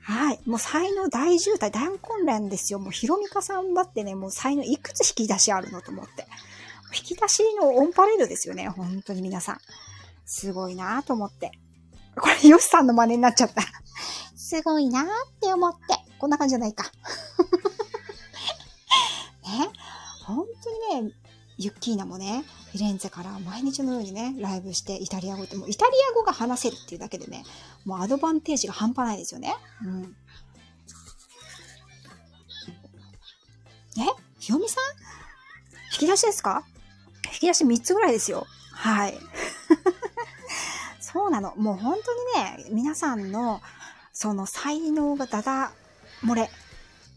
[0.02, 0.40] はい。
[0.46, 2.78] もう才能大渋滞、大混乱ですよ。
[2.78, 6.26] もうヒロミカさんだってね、もう才能いくつ引き出しあるのと思って。
[6.94, 8.68] 引き出しのオンパレードですよね。
[8.68, 9.58] 本当に皆さん。
[10.26, 11.52] すごいなと思って。
[12.16, 13.62] これ、ヨシさんの真似になっちゃった。
[14.36, 15.06] すごいなっ
[15.40, 15.78] て思って。
[16.18, 16.84] こんな感じじゃないか。
[19.44, 19.70] ね。
[20.24, 20.44] 本
[20.90, 21.14] 当にね、
[21.58, 27.44] ユッキーナもね、フィレンツェから毎日のようにね、ライブしてイタリア語って、もうイタリア語が話せるっていうだけでね、
[27.84, 29.54] もうアドバンテージが半端ないですよね。
[29.82, 30.16] うん。
[33.98, 34.06] え？
[34.38, 34.84] ひよみさん？
[35.92, 36.64] 引き出しですか？
[37.40, 38.46] 引き出し3つぐらいですよ。
[38.72, 39.18] はい。
[41.00, 41.54] そうなの。
[41.56, 43.62] もう本当にね、皆さんの、
[44.12, 45.72] その才能がだだ
[46.22, 46.50] 漏れ。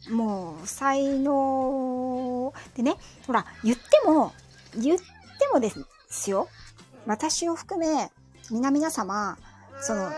[0.10, 2.96] もう、才能でね、
[3.28, 4.34] ほら、言っても、
[4.76, 5.06] 言って
[5.52, 5.74] もで
[6.10, 6.48] すよ。
[7.06, 8.10] 私を含め、
[8.50, 9.38] 皆々様、
[9.82, 10.12] その、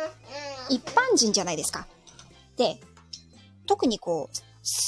[0.69, 1.87] 一般人じゃないですか。
[2.57, 2.79] で、
[3.65, 4.37] 特にこう、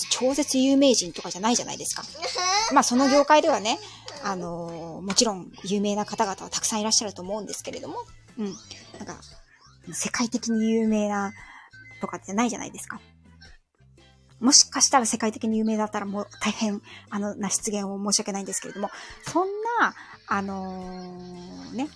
[0.10, 2.04] 超絶有名人とかじゃないじゃないですか。
[2.74, 3.80] まあその業界ではね、
[4.24, 7.96] あのーもちろん有名な方々はたくさんいらっしゃると思うんですけれども、
[8.38, 8.46] うん。
[8.98, 9.20] なんか、
[9.94, 11.34] 世界的に有名な
[12.02, 13.00] とかじゃないじゃないですか。
[14.40, 18.90] もしかしたら世界的に有名だったらもう大変、あの、な失言を申し訳ないんですけれども、
[19.24, 19.48] そん
[19.80, 19.96] な、
[20.28, 21.90] あのーね、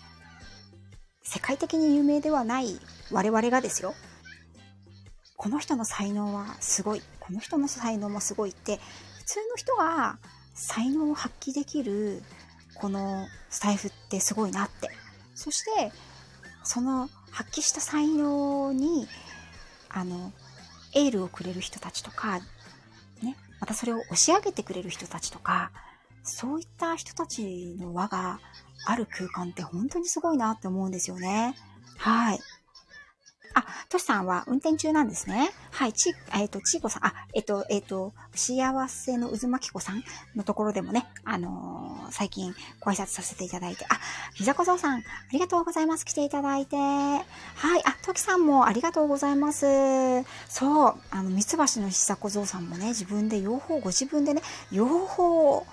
[1.24, 2.80] 世界的に有名ではない
[3.12, 3.94] 我々がですよ、
[5.38, 8.80] この人の才能はすごい、この人の才能もすごいって、
[9.20, 10.18] 普通の人が
[10.54, 12.24] 才能を発揮できる、
[12.76, 14.90] このスタイフってすごいなって。
[15.36, 15.92] そして、
[16.64, 19.08] その発揮した才能に、
[19.90, 20.32] あの、
[20.94, 22.40] エールをくれる人たちとか、
[23.22, 25.72] ね、またそれを押し上げてくれる人たちとか、
[26.24, 28.40] そういった人たちの輪が
[28.86, 31.56] ある空間って本当にすごいなって思うんですよね。
[31.98, 32.40] はい。
[33.54, 35.52] あ、トシさんは運転中なんですね。
[35.72, 40.04] はい、ち、えっ、と、ちいこさん、あ、えっ、と、えっ、と、幸せの渦巻き子さん
[40.36, 44.00] のところでもね、あの最近ご挨拶させていただいて、あ、
[44.34, 46.06] ひざこぞうさん、ありがとうございます。
[46.06, 46.76] 来ていただいて。
[46.76, 47.24] はい、
[47.86, 49.66] あ、ときさんもありがとうございます。
[50.48, 55.66] そう、あの、三橋のひざこぞうさんもね、自分で養蜂、ご自分でね、養蜂、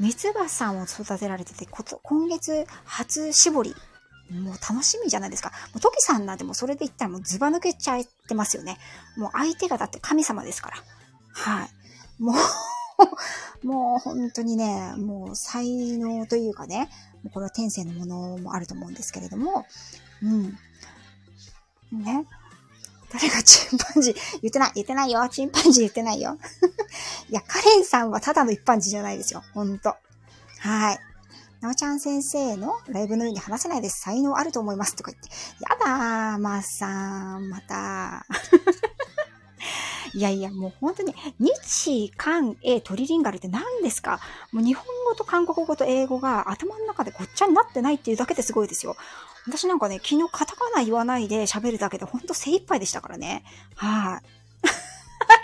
[0.00, 3.74] 三橋さんを育てられてて、こと今月初絞り
[4.40, 5.50] もう楽しみじゃないですか。
[5.72, 8.78] もうトキさんなんてもうそれで言ったらもうズバ抜けちゃってますよね。
[9.16, 10.76] もう相手がだって神様ですから。
[11.32, 12.22] はい。
[12.22, 12.34] も
[13.62, 16.88] う、 もう本当にね、もう才能というかね、
[17.32, 19.66] これは天性のものもあると思うんですけれども、
[20.22, 20.58] うん。
[21.92, 22.26] ね。
[23.12, 25.28] 誰がチンパンジー言ってない、言ってないよ。
[25.28, 26.38] チンパンジー言ってないよ。
[27.28, 29.44] いや、カレンさんはただの一般人じゃないですよ。
[29.52, 29.94] ほんと。
[30.60, 31.00] はい。
[31.62, 34.00] なおちゃん先生のライブのように話せないです。
[34.00, 34.96] 才能あると思います。
[34.96, 35.30] とか言って。
[35.60, 38.26] やだー、まーさん、また。
[40.12, 44.18] いやいや、もう本当に、日、韓、英、トリリンガルって何ですか？
[44.50, 48.96] もう日本語と韓国語と英語が頭の中でごっちゃになってないっていうだけですごいですよ。
[49.46, 53.44] 私なんかね、昨日カタカナ言わないで喋るだけでほんと精一杯でしたからね。
[53.76, 54.20] は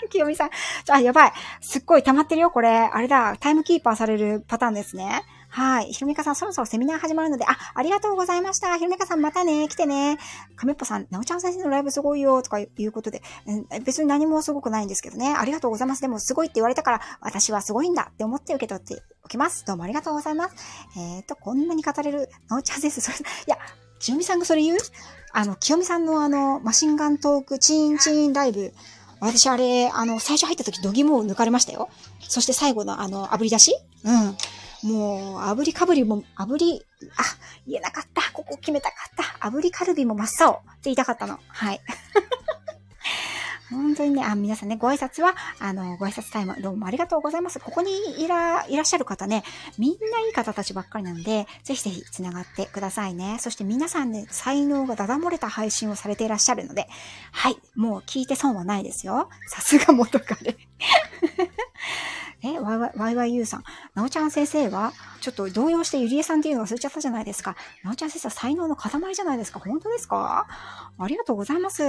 [0.03, 0.07] い。
[0.11, 0.49] 清美さん。
[0.89, 1.33] あ、やばい。
[1.61, 2.69] すっごい溜まってるよ、これ。
[2.77, 3.37] あれだ。
[3.39, 5.23] タイムキーパーされるパターンですね。
[5.51, 5.91] はい。
[5.91, 8.77] ひろみかさん、そろそろセミナー始まるので、あ、ありがとうございました。
[8.77, 10.19] ひろみかさん、またね、来てね。
[10.55, 15.35] 亀っぽさん、なおちゃん先生のライブすごいよ、とかいうことで、うん別に何もすごくないんですけどね。
[15.35, 16.01] ありがとうございます。
[16.01, 19.65] でも、すごいって言われたから、私はすごいんだって思って受け取っておきます。
[19.65, 20.55] どうもありがとうございます。
[20.97, 23.57] えっ、と、こんなに語れる、なおちゃん先生、それ、いや、
[23.99, 24.77] 清美さんがそれ言う？
[25.33, 28.73] あの、清美さんのあの、マシンガントーク、チーンチーンライブ、
[29.19, 31.89] 私あれ、あの、最初入った時、度肝を抜かれましたよ。
[32.21, 33.75] そして最後のあの、炙り出し？
[34.05, 34.37] うん。
[34.83, 36.85] もう、炙りかぶりも、炙り、
[37.17, 37.23] あ、
[37.67, 38.31] 言えなかった。
[38.31, 39.47] ここ決めたかった。
[39.49, 41.39] 炙りカルビも真っ青って言いたかったの。
[41.47, 41.81] はい。
[43.69, 47.59] 本当にね、あ、皆さんね、ご挨拶は、あの、ご挨拶タイム、どうもありがとうございます。
[47.59, 49.43] ここにいら、いらっしゃる方ね、
[49.77, 53.37] みんないい方たちばっかりなんで、ぜひぜひ繋がってくださいね。
[53.39, 56.87] そして皆さんね、才能がだだ漏れた配信をされていらっしゃるので、
[57.31, 59.29] はい、もう聞いて損はないですよ。
[59.47, 60.57] さすが元彼。
[62.41, 63.63] え、わいわい、わいわいゆうさん。
[63.95, 67.55] なおちゃん先生は、ちょっと動揺してゆりえさんっていうの忘れちゃったじゃないですか。
[67.83, 69.59] なおちゃん先生は才能の塊じゃないですか。
[69.59, 70.47] 本当ですか？
[70.97, 71.83] ありがとうございます。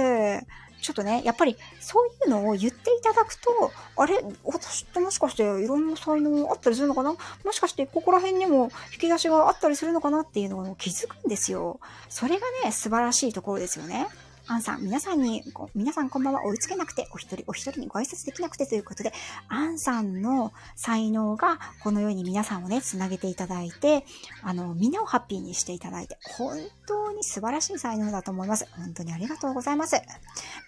[0.81, 4.19] ちょっとね、やっぱりそういうのを言っていただくと、あれ？
[4.43, 7.13] 私ってもしかしていろんな才能あったりするのかな？
[7.45, 10.21] もしかしてここら辺にも引き出しがあったりするのかな？
[10.21, 11.79] っていうのを気づくんですよ。
[12.09, 14.07] それがね、素晴らしいところですよね。
[14.47, 15.43] アンさん、皆さんに、
[15.75, 19.13] 皆さんこんばんは追いつけなくて、お一人お一人にご挨拶できなくてということで、
[19.47, 24.03] アンさんの才能がこのように皆さんをね、つなげていただいて、
[24.41, 28.67] あの、みんなをハッピーにしていただいて、本当に素晴らしい才能だと思います。
[28.75, 29.95] 本当にありがとうございます。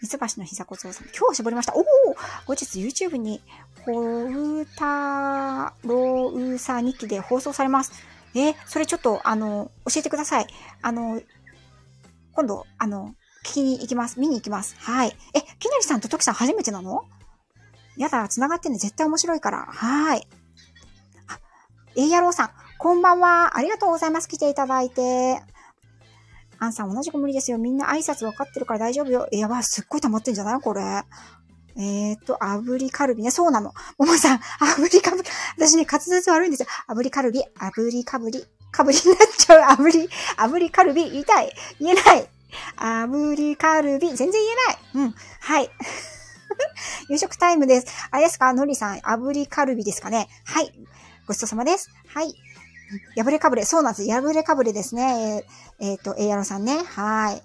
[0.02, 1.74] 三橋の膝小僧さん、今日絞りました。
[1.76, 1.84] おお
[2.46, 3.42] 後日 YouTube に、
[3.86, 7.92] ホウタロウサ日記で放送されます。
[8.36, 10.48] え、それちょっと、あの、教えてください。
[10.82, 11.22] あの、
[12.34, 14.20] 今度、あの、聞きに行きます。
[14.20, 14.76] 見に行きます。
[14.80, 15.16] はい。
[15.34, 17.06] え、きなりさんとトキさん初めてなの？
[17.98, 18.80] やだ、繋がってんね。
[18.80, 19.66] 絶対面白いから。
[19.68, 20.28] はい。
[21.28, 21.40] あ、
[21.96, 23.58] えいやろうさん、こんばんは。
[23.58, 24.28] ありがとうございます。
[24.28, 25.42] 来ていただいて。
[26.60, 27.58] アンさん同じく無理ですよ。
[27.58, 29.28] みんな挨拶分かってるから大丈夫よ。
[29.32, 29.64] え、やばい。
[29.64, 30.62] すっごい溜まってんじゃない？
[30.62, 30.82] これ。
[31.76, 33.32] えー、っと、炙りカルビね。
[33.32, 33.74] そうなの。
[33.98, 35.30] ももさん、炙りカブリ。
[35.58, 36.68] 私ね、滑舌悪いんですよ。
[36.88, 39.76] 炙りカルビ、炙りかぶり、かぶりになっちゃう。
[39.76, 41.52] 炙り、炙りカルビ、言いたい。
[41.80, 42.30] 言えない。
[42.78, 44.56] 炙りカルビ、全然言え
[45.02, 45.08] ない。
[45.08, 45.16] うん。
[45.40, 45.70] はい。
[47.10, 47.88] 夕食タイムです。
[48.12, 48.54] あれですか？
[48.54, 50.28] のりさん、炙りカルビですかね？
[50.46, 50.74] はい。
[51.28, 51.90] ごちそうさまです。
[52.08, 52.34] はい。
[53.22, 53.66] 破れかぶれ。
[53.66, 54.10] そうなんです。
[54.10, 55.46] 破れかぶれですね。
[55.80, 56.78] えーえーと、えーやろさんね。
[56.78, 57.42] はい。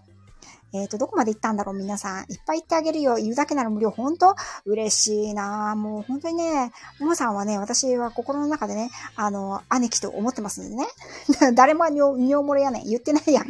[0.74, 1.76] えっ、と、どこまで行ったんだろう？
[1.76, 2.24] 皆さん。
[2.30, 3.16] いっぱい行ってあげるよ。
[3.16, 3.90] 言うだけなら無料。
[3.90, 4.34] 本当？
[4.66, 10.86] 嬉しいなもう本当にね、ももさんはね、私は心の中でね、あの、姉貴と思ってますんでね。
[11.54, 12.84] 誰も尿漏れやねん。
[12.84, 13.46] 言ってないやん。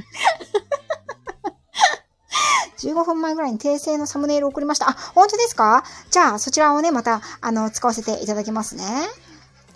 [2.79, 4.91] 15分前ぐらいに訂正のサムネイル送りました。
[4.91, 5.83] あ、本当ですか？
[6.11, 8.85] じゃあ、そちらをね、また、あの、使わせていただきますね。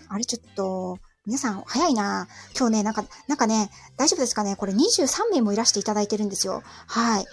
[0.09, 4.57] あれ、ちょっと、皆さん、早いな今日ね、なんか、なんかね、大丈夫ですかね？
[4.57, 6.63] これ23名もいらしていただいてるんですよ。
[6.87, 7.27] はい。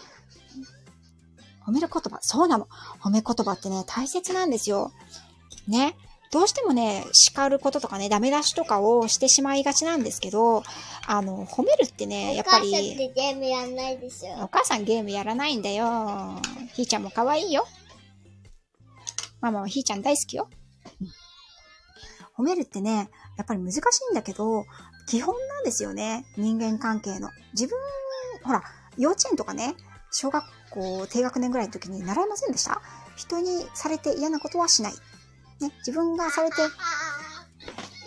[1.65, 2.19] 褒める言葉。
[2.21, 2.67] そうなの。
[3.01, 4.91] 褒め言葉ってね、大切なんですよ。
[5.67, 5.95] ね。
[6.31, 10.63] どうしてもね、叱ることとかね、ダメ出しとかをしてしまいがちなんですけど、
[11.07, 14.43] あの、褒めるってね、やっぱお母さんっり、てゲームやんないでしょ。
[14.43, 16.39] お母さんゲームやらないんだよ。
[16.73, 17.65] ひーちゃんも可愛いよ。
[19.41, 20.49] ママはひーちゃん大好きよ。
[21.01, 21.07] うん
[22.37, 23.77] 褒めるってね、やっぱり難し
[24.09, 24.63] いんだけど、
[25.07, 26.25] 基本なんですよね。
[26.37, 27.31] 人間関係の。
[27.51, 27.77] 自分、
[28.45, 28.63] ほら、
[28.97, 29.75] 幼稚園とかね、
[30.09, 32.81] 小学こう、低学年ぐらいの時に習いませんでした？
[33.17, 34.93] 人にされて嫌なことはしない。
[35.61, 36.55] ね、自分がされて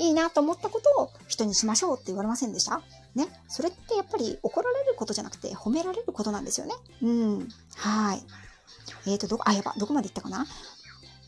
[0.01, 2.83] いいなと思ったことを人にしましょうって言われませんでした？
[3.15, 3.29] ね。
[3.49, 6.75] それってやっぱり怒られることじゃなくて褒められることなんですよね。
[7.03, 7.49] うん。
[7.77, 8.23] はい。
[9.07, 10.47] えーと、どこ、あ、やば、どこまで行ったかな？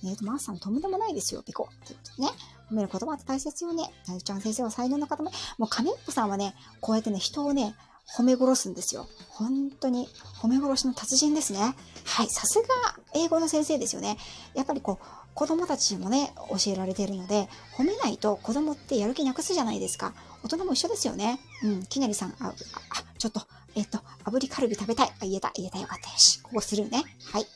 [0.05, 1.69] えーと、マーさん、とんでもないですよ、ピコ。
[1.87, 2.29] ということでね。
[2.71, 3.91] 褒める言葉って大切よね。
[4.07, 5.19] なゆちゃん先生は才能の塊。
[5.59, 7.75] もう、亀っぽさんはね、こうやってね、人をね、
[8.17, 9.09] 褒め殺すんですよ。
[9.31, 10.09] 本当に、
[10.41, 11.75] 褒め殺しの達人ですね。
[12.05, 12.69] はい、さすが
[13.15, 14.19] 英語の先生ですよね。
[14.55, 20.13] やっぱりこう、子供たちもね、教えられているので、褒めないと子供ってやる気なくすじゃないですか。
[20.45, 21.41] 大人も一緒ですよね。
[21.63, 22.55] うん、きなりさん、あ、あ、
[23.19, 23.43] ちょっと、
[23.75, 25.09] えっと、炙りカルビ食べたい。
[25.09, 26.41] あ、言えた、言えた、よかったよし。
[26.43, 27.03] ここするね。
[27.33, 27.47] はい。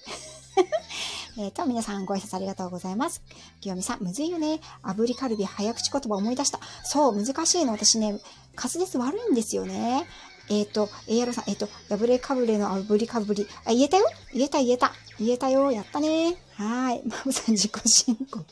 [1.39, 3.23] えっと、皆さんご挨拶ありがとうございます。
[3.61, 4.61] きよみさん、むずいよね。
[4.83, 6.59] 炙りカルビ早口言葉思い出した。
[6.83, 7.73] そう、難しいの。
[7.73, 8.21] 私ね、
[8.57, 10.09] 滑舌悪いんですよね。
[10.51, 13.47] えっ、ー、と、AR さん、えっ、ー、と、破れかぶれの炙りかぶり。
[13.65, 14.93] あ、言えたよ言えた言えた。
[15.19, 15.71] 言えたよ。
[15.73, 16.37] やったね。
[16.55, 17.03] はい。
[17.07, 18.45] マムさん自己申告。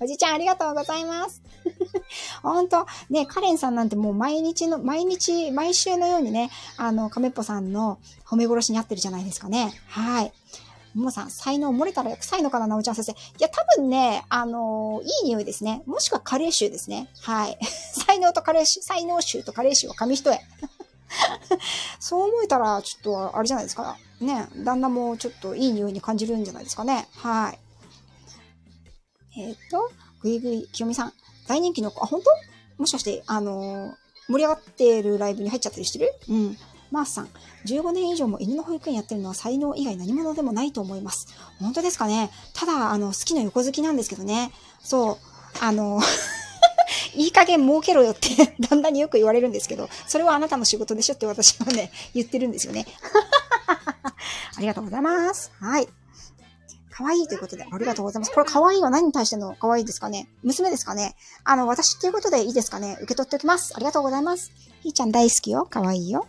[0.00, 1.42] おじちゃんありがとうございます。
[2.42, 9.72] ほんと、ね、カレンさんなんてもう毎日の、毎日、毎週のようにね、あの、亀っぽさんの褒め殺しにあってるじゃないですかね。
[9.88, 10.32] はい。
[10.94, 13.12] ももさん、才能漏れたら臭いのかな、なおちゃん先生。
[13.12, 15.82] いや、多分ね、あのー、いい匂いですね。
[15.86, 17.10] もしくはカレー臭ですね。
[17.20, 17.58] はい。
[18.06, 20.38] 才能とカレー臭、才能臭とカレー臭は紙一重。
[22.00, 23.98] そう思えたら、ちょっと、あれじゃないですか。
[24.20, 27.08] ね、旦那もちょっといい匂いに感じるんじゃないですかね。
[27.16, 27.58] はい。
[29.38, 29.90] えっ、ー、と、
[30.22, 31.12] ぐいぐい、きよみさん。
[31.46, 32.30] 大人気の子、あ、本当？
[32.78, 33.92] もしかして、あのー、
[34.28, 36.12] 盛り上がってるライブに入っちゃったりしてる？
[36.28, 36.56] うん。
[36.90, 37.28] マースさん、
[37.66, 41.28] 15年以上も犬の保育園やってるのは才能以外何者でもないと思います。
[41.58, 42.30] 本当ですかね？
[42.54, 44.52] ただ、あの、好きな横好きなんですけどね。
[44.80, 45.16] そう、
[45.60, 46.00] あの、
[47.14, 52.86] いい加減儲けろよって 旦那によく言われるんですけど、それはあなたの仕事でしょって私はね、言ってるんですよね。
[54.56, 55.52] ありがとうございます。
[55.60, 55.88] はい。
[56.90, 58.32] 可愛いということで、ありがとうございます。
[58.32, 60.28] これ可愛いは何に対しての可愛いですかね？
[60.42, 61.14] 娘ですかね？
[61.44, 62.96] あの、私っていうことでいいですかね？
[63.02, 63.74] 受け取っておきます。
[63.76, 64.50] ありがとうございます。
[64.80, 65.66] ひーちゃん大好きよ。
[65.68, 66.26] 可愛いよ。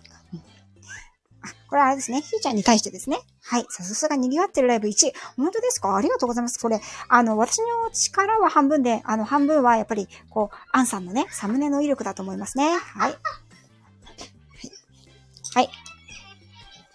[1.42, 2.20] あ、これあれですね。
[2.20, 3.20] ひーちゃんに対してですね。
[3.44, 3.66] はい。
[3.70, 5.14] さすが賑わってるライブ1。
[5.38, 5.96] 本当ですか？
[5.96, 6.60] ありがとうございます。
[6.60, 12.76] これ、あの、私の力は半分で、あの、半分はやっぱり、こう、アンさんのね、サムネの威力だと思いますね。
[12.76, 13.16] はい。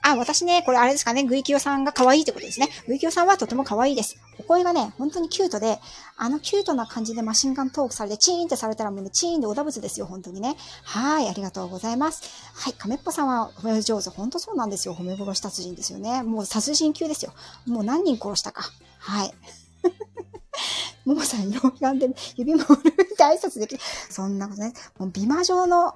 [0.02, 2.68] あ、私ね、これあれですかね、グイキヨさんが可愛いってことですね。
[2.86, 4.16] グイキヨさんはとても可愛いです。
[4.38, 5.78] お声がね、本当にキュートで、
[6.16, 10.56] あのキュートな感じでマシンガントークされて、チーンってされたらもうね、チーンでおだぶつですよ、本当にね。
[10.82, 12.22] はい、ありがとうございます。
[12.54, 14.10] はい、亀っぽさんは褒め上手。
[14.10, 14.94] 本当そうなんですよ。
[14.94, 16.22] 褒め殺し達人ですよね。
[16.22, 17.32] もう殺人級ですよ。
[17.66, 18.64] もう何人殺したか。
[18.98, 19.34] はい。
[21.04, 23.80] ももさん、老眼で指も振るって挨拶できる。
[24.10, 24.72] そんなことね。
[24.98, 25.94] もう美魔女の、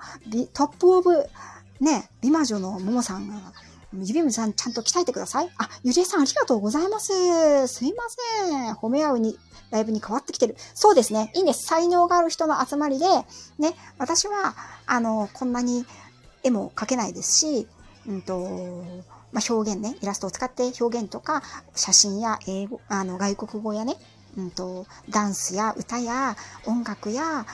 [0.53, 1.29] トップオブ、
[1.81, 3.37] ね、美魔女のももさんが、
[3.93, 5.51] 指もさん、ちゃんと鍛えてください。
[5.59, 7.67] あ、ゆりえさんありがとうございます。
[7.69, 8.75] すいません。
[8.75, 9.39] 褒め合うに、
[9.71, 10.57] ライブに変わってきてる。
[10.75, 11.31] そうですね。
[11.35, 11.67] いいんです。
[11.67, 13.07] 才能がある人の集まりで、
[13.59, 14.55] ね、私は、
[14.87, 15.87] あの、こんなに
[16.43, 17.69] 絵も描けないですし、
[18.07, 18.85] うんと、
[19.33, 21.43] まあ、表現ね、イラストを使って表現とか、
[21.75, 23.97] 写真や英語、あの、外国語やね、
[24.37, 27.47] うんと、ダンスや歌や音楽や、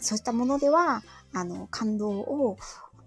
[0.00, 1.02] そういったものでは、
[1.34, 2.56] あの、感動を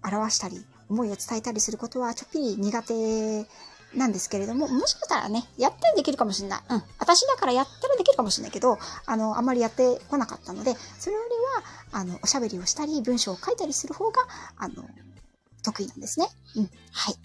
[0.04, 3.46] 表したり、思いを伝えたりすることはちょっぴり苦手
[3.94, 6.60] なんですけれども、もしかしたらね、やったらできるかもしれない。
[6.68, 6.82] うん。
[6.98, 11.34] 私だからやったらできるかもしれないけど、あの、あまりやってこなかったので、それより
[11.92, 14.22] は、あの、おしゃべりをしたり、文章を書いたりする方が、
[14.56, 14.84] あの、
[15.62, 16.28] 得意なんですね。
[16.56, 16.70] うん。
[16.92, 17.16] はい。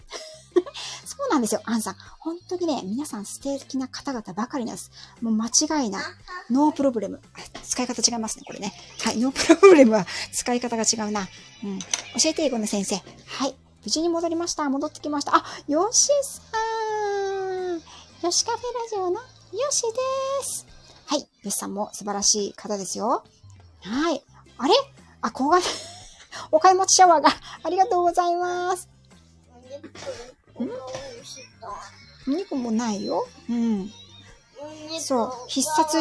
[1.21, 1.95] そうなんですよ、アンさん。
[2.17, 4.89] 本当にね、皆さん素敵な方々ばかりなんです。
[5.21, 6.03] もう間違いない。
[6.49, 7.21] ノープロブレム。
[7.63, 8.73] 使い方違いますね、これね。
[9.03, 11.27] はい、ノープロブレムは使い方が違うな。
[11.63, 11.77] うん。
[11.79, 11.85] 教
[12.25, 12.95] えて、英語の先生。
[12.95, 13.55] はい。
[13.83, 14.67] 無事に戻りました。
[14.67, 15.35] 戻ってきました。
[15.35, 17.81] あ、ヨシさん。
[18.23, 19.87] ヨシカフェラジオのヨシで
[20.43, 20.65] す。
[21.05, 21.27] はい。
[21.43, 23.23] ヨシさんも素晴らしい方ですよ。
[23.81, 24.23] はい。
[24.57, 24.73] あれ？
[25.21, 25.59] あ、こうが、
[26.51, 27.29] お買い持ちシャワーが
[27.61, 28.89] ありがとうございます。
[30.59, 30.69] ん
[32.27, 33.27] 2個もないよ。
[33.49, 33.89] うん。
[34.99, 35.31] そう。
[35.47, 35.97] 必殺、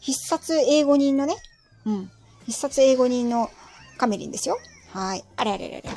[0.00, 1.36] 必殺英語人のね。
[1.84, 2.10] うん。
[2.46, 3.50] 必殺英語人の
[3.96, 4.58] カメリンですよ。
[4.92, 5.24] はい。
[5.36, 5.96] あれあれあれあれ。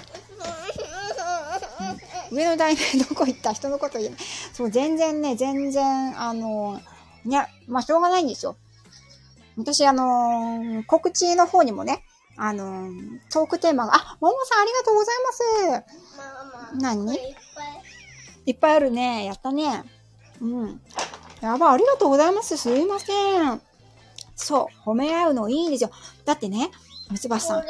[2.32, 4.19] うん、上の題名どこ行った人のこと言えない。
[4.53, 6.80] そう、全然ね、全然、あの、
[7.26, 8.55] いや、まあ、しょうがないんですよ。
[9.57, 12.03] 私、あの、告知の方にもね、
[12.41, 15.83] あのー、トークテーマが、あ、ももさんありがとうございま
[16.73, 16.81] す。
[16.81, 17.13] 何？
[18.45, 19.25] いっぱいあるね。
[19.25, 19.83] やったね。
[20.39, 20.81] うん。
[21.41, 22.55] やば、ありがとうございます。
[22.55, 23.13] すいませ
[23.45, 23.61] ん。
[24.37, 25.91] そう、褒め合うのいいですよ。
[26.23, 26.71] だってね、
[27.11, 27.63] 三つ橋さん。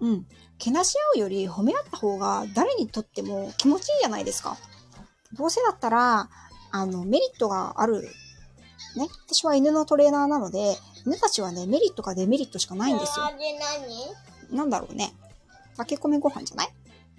[0.00, 0.26] うん。
[0.58, 4.58] けなし合うより褒め合った方が誰にとっても気持ちいいじゃないですか。
[5.32, 6.28] どうせだったら、
[6.72, 8.06] あの、メリットがある。
[8.96, 9.08] ね。
[9.26, 13.26] 私は犬のトレーナーなので、犬たちはね、メリットかデメリットしかないんですよ。
[14.50, 15.12] なんだろうね。
[15.76, 16.68] 炊き込みご飯じゃない？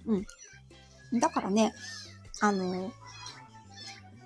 [0.08, 1.20] うん。
[1.20, 1.74] だからね、
[2.42, 2.92] あの、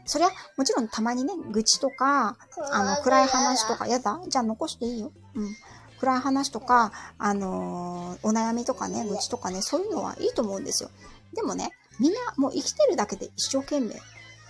[0.05, 2.37] そりゃ、もちろんたまにね、愚痴とか、
[2.71, 5.11] あの、暗い話とか、やだじゃあ残していいよ。
[5.35, 5.55] うん。
[5.99, 10.89] 暗い話とか、あのーお悩みとかね、愚痴とかね、そういうのはいいと思うんですよ。
[11.33, 13.93] でもね、みんなもう生きてるだけで一生懸命、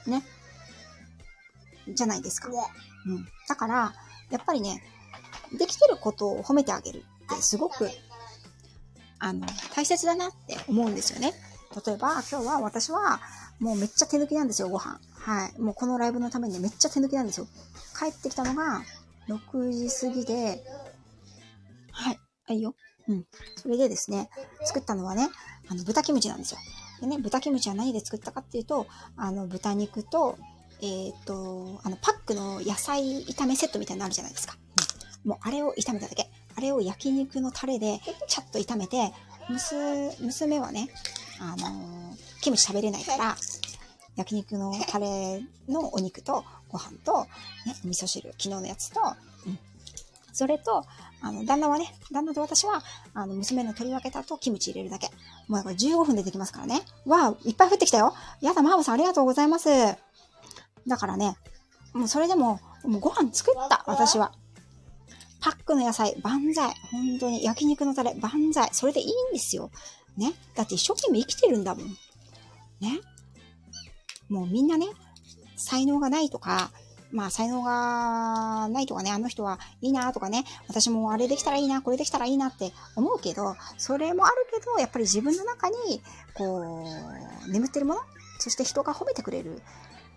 [0.07, 0.23] ね。
[1.87, 2.49] じゃないですか。
[2.49, 3.27] うん。
[3.47, 3.93] だから、
[4.29, 4.81] やっぱりね、
[5.57, 7.89] できてることを褒めてあげるってすごく、
[9.19, 11.33] あの、大切だなって思うんですよね。
[11.85, 13.21] 例えば、今日は私は、
[13.59, 14.99] もうめっちゃ手抜きなんですよ、ご飯。
[15.13, 15.61] はい。
[15.61, 17.47] もうこのライブのためにめっちゃ手抜きなんですよ。
[17.97, 18.81] 帰ってきたのが、
[19.27, 20.63] 6時過ぎで、
[21.91, 22.19] はい。
[22.47, 22.75] はいいよ。
[23.07, 23.25] うん。
[23.55, 24.29] それでですね、
[24.63, 25.29] 作ったのはね、
[25.69, 26.59] あの、豚キムチなんですよ。
[27.01, 30.37] でね、豚キムチは何で作ったかっていうと、あの、豚肉と、
[30.81, 34.55] えっ、と、あの、パックの野菜炒めセットみたいなのあるじゃないですか。
[34.77, 36.27] うんもうあれを炒めただけ。
[36.55, 39.13] あれを焼肉のタレでちゃっと炒めて、
[39.49, 39.75] むす、
[40.21, 40.89] 娘はね、
[41.39, 43.35] あのーキムチ食べれないから、
[44.15, 47.25] 焼肉のタレのお肉とご飯と、
[47.65, 48.99] ね、お味噌汁、昨日のやつと、
[49.45, 49.59] うん。
[50.33, 50.83] それと、
[51.21, 52.81] あの、旦那はね、旦那と私は、
[53.13, 55.07] あの、娘の取り分けたとキムチ入れるだけ。
[55.47, 56.81] もうだから15分でできますからね。
[57.05, 58.15] わあ、いっぱい降ってきたよ。
[58.41, 59.69] やだ、マーブさんありがとうございます。
[60.87, 61.37] だからね、
[61.93, 64.33] もうそれでも、もうご飯作った、私は。
[65.39, 66.73] パックの野菜、万歳。
[66.91, 68.69] 本当に、焼肉のタレ、万歳。
[68.73, 69.71] それでいいんですよ。
[70.17, 70.33] ね。
[70.55, 71.87] だって一生懸命生きてるんだもん。
[72.79, 72.99] ね。
[74.29, 74.87] もうみんなね、
[75.57, 76.71] 才能がないとか、
[77.11, 86.01] まあ才能がないとかね、あの人はいいなとかね、私もあれできたらいいな、これできたらいいなって思うけど、それもあるけど、やっぱり自分の中に、
[86.33, 86.85] こ
[87.47, 88.01] う、眠ってるもの、
[88.39, 89.61] そして人が褒めてくれる。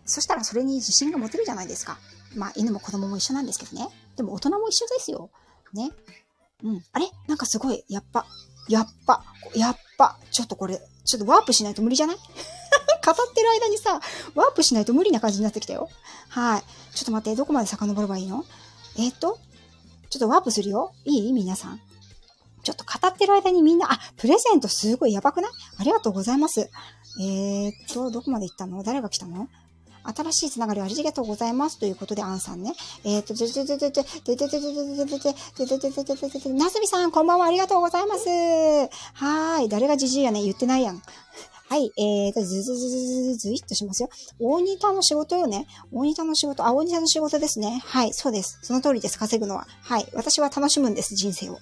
[0.07, 1.99] そしたらそれに自信が持てるじゃないですか。
[2.37, 3.89] まあ犬も子供も一緒なんですけどね。
[4.17, 5.31] でも大人も一緒ですよ。
[5.73, 5.91] ね。
[6.63, 6.85] うん。
[6.93, 7.07] あれ？
[7.29, 8.27] なんかすごい、やっぱ、
[8.69, 9.25] やっぱ、
[9.55, 12.17] やっぱ、ちょっとこれ、ちょっとワープしないと無理じゃない？
[13.05, 14.01] 語ってる間にさ、
[14.35, 15.91] ワープしないと無理な感じになってきたよ。
[16.29, 16.63] はい。
[16.95, 18.45] ちょっと待って、どこまで遡ればいいの？
[18.97, 19.39] えっ、と、
[20.09, 20.95] ちょっとワープするよ。
[21.05, 21.33] いい？
[21.33, 21.81] 皆さん。
[22.63, 25.51] ちょっと語ってる間にみんな、あ、プレゼントすごいやばくない？
[25.79, 26.71] ありがとうございます。
[27.21, 28.83] えー、っと、どこまで行ったの？
[28.83, 29.49] 誰が来たの？
[30.05, 31.79] 新しいつながりありがとうございます。
[31.79, 32.75] ということで、アンさんね。
[33.05, 38.29] えー、っと、でででででででででででででででででででなずみさん、こんばんは、ありがとうございます。
[38.29, 39.69] はーい。
[39.69, 41.03] 誰がじじいやね言ってないやん。
[41.67, 41.93] はい。
[41.97, 44.11] えーと、ずずずずずずずいっとしますよ。
[44.39, 45.67] 大仁田の仕事よね。
[45.93, 47.83] 大仁田の仕事、あ、大仁田の仕事ですね。
[47.85, 48.13] はい。
[48.13, 48.59] そうです。
[48.63, 49.19] その通りです。
[49.19, 49.67] 稼ぐのは。
[49.83, 50.07] はい。
[50.15, 51.15] 私は楽しむんです。
[51.15, 51.59] 人生を。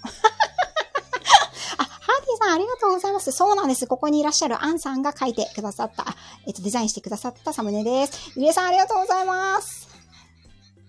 [2.42, 3.30] さんありがとうございます。
[3.32, 3.86] そうなんです。
[3.86, 6.04] ここにいらっしゃるアンさんが書いてくださった、
[6.46, 8.32] えっと、デザインしてくださったサムネです。
[8.36, 9.92] ゆりえさんありがとうございます。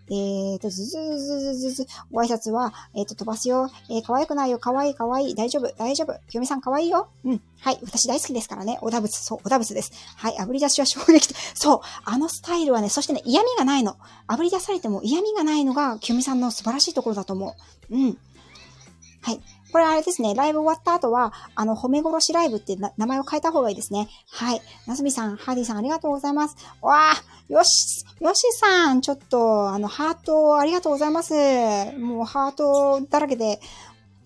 [0.10, 3.70] えーと、ずずずずずず、ご挨拶は、えっ、と、飛ばすよ。
[3.90, 4.60] えー、可愛くないよ。
[4.60, 5.36] 可愛い可愛い。
[5.36, 6.14] 大丈夫、大丈夫。
[6.30, 7.08] きよみさん可愛いよ。
[7.24, 7.42] うん。
[7.62, 7.80] はい。
[7.82, 8.78] 私大好きですからね。
[8.82, 9.18] おだぶつ。
[9.20, 9.94] そう、おだぶつです。
[10.18, 10.36] はい。
[10.36, 11.38] 炙り出しは衝撃的。
[11.56, 11.80] そう。
[12.04, 13.96] あのスタイルはね、そしてね、嫌味がないの。
[14.28, 17.56] 炙り出されても嫌味がないのが、きよみさんの素晴らしいところだと思
[17.90, 17.96] う。
[17.96, 18.18] うん。
[19.22, 19.42] はい。
[19.74, 24.08] これあれですね、ライブ終わった後は、あの、褒め殺しライブって名前を変えた方がいいですね。
[24.30, 24.62] はい。
[24.86, 26.56] なすみさん、ハーディさんありがとうございます。
[26.84, 31.34] わあ、よし、よしさん、ちょっと、あの、ハートありがとうございます。
[31.98, 33.60] もうハートだらけで、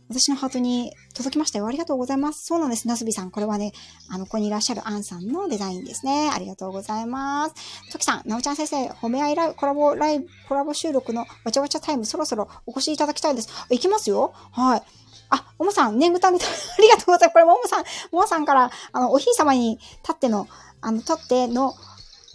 [0.09, 1.67] 私のハートに届きましたよ。
[1.67, 2.45] ありがとうございます。
[2.45, 3.31] そうなんです、なすびさん。
[3.31, 3.73] これはね、
[4.09, 6.29] あの、ここにいらっしゃるアンさんのデザインですね。
[6.33, 7.91] ありがとうございます。
[7.91, 13.49] ときさん、なおちゃん先生、褒め合いライブ、コラボライブ、コラボ収録のわちゃわちゃタイム、そろそろお越しいただきたいです。
[13.69, 14.83] 行きますよはい。
[15.29, 17.33] あ、ももさん、年貢ためた、ありがとうございます。
[17.33, 20.47] これ、ももさん、ももさんから、あの、おひい様に立っての、
[20.81, 21.73] あの、取っての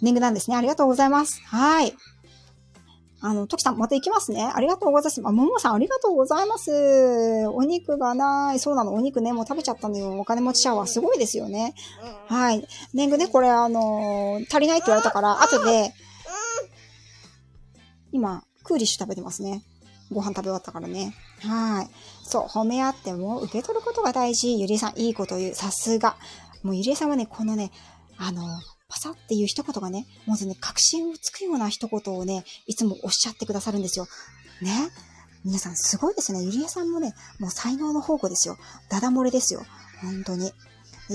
[0.01, 0.57] 年貢なんですね。
[0.57, 1.41] ありがとうございます。
[1.45, 1.95] はい。
[3.25, 4.51] あの、ときさん、また行きますね。
[4.53, 5.21] ありがとうございます。
[5.25, 7.47] あ、ももさん、ありがとうございます。
[7.47, 8.59] お肉がない。
[8.59, 10.19] そうなの、お肉ね、もう食べちゃったのよ。
[10.19, 11.73] お金持ちシャワー、すごいですよね。
[12.27, 12.67] はい。
[12.93, 15.93] 年貢ね、これ、あのー足りないって言われたから、後で、
[18.11, 19.63] 今、クーリッシュ食べてますね。
[20.11, 21.15] ご飯食べ終わったからね。
[21.43, 21.89] はい。
[22.23, 24.59] そう、褒め合っても受け取ることが大事。
[24.59, 25.55] ゆりえさん、いいこと言う。
[25.55, 26.17] さすが。
[26.63, 27.71] もうゆりえさんはね、このね、
[28.17, 28.43] あの、
[28.87, 34.07] パサっていう一言がね、まずね、確信をつくような一言をね、いつもおっしゃってくださるんですよ。
[34.61, 34.71] ね。
[35.43, 36.41] 皆さんすごいですね。
[36.43, 38.57] ゆりえさんもね、もう才能の宝庫ですよ。
[38.89, 39.65] ダダ漏れですよ。
[40.01, 40.51] 本当に。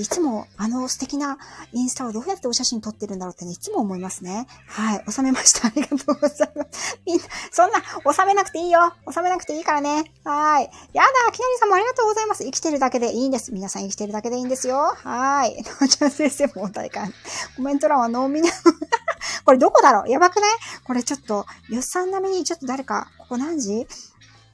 [0.01, 1.37] いつもあの素敵な
[1.73, 4.47] インスタはどうやってお写真撮ってるんだろうってね、いつも思いますね。
[4.67, 5.03] はい。
[5.11, 5.67] 収めました。
[5.69, 6.99] ありがとうございます。
[7.05, 7.81] みんな、そんな、
[8.13, 8.93] 収めなくていいよ。
[9.11, 10.11] 収めなくていいからね。
[10.23, 10.69] はい。
[10.93, 12.43] やだ、きなりさんもありがとうございます。
[12.43, 13.53] 生きてるだけでいいんです。
[13.53, 14.93] 皆さん生きてるだけでいいんですよ。
[14.95, 15.55] はい。
[15.55, 17.11] のーちゃん先生も大会。
[17.55, 18.49] コメント欄はノーミナ。
[19.45, 20.09] これどこだろう？
[20.09, 20.51] やばくない？
[20.83, 23.87] これちょっと、よっさん並みにちょっと誰か、ここ何時？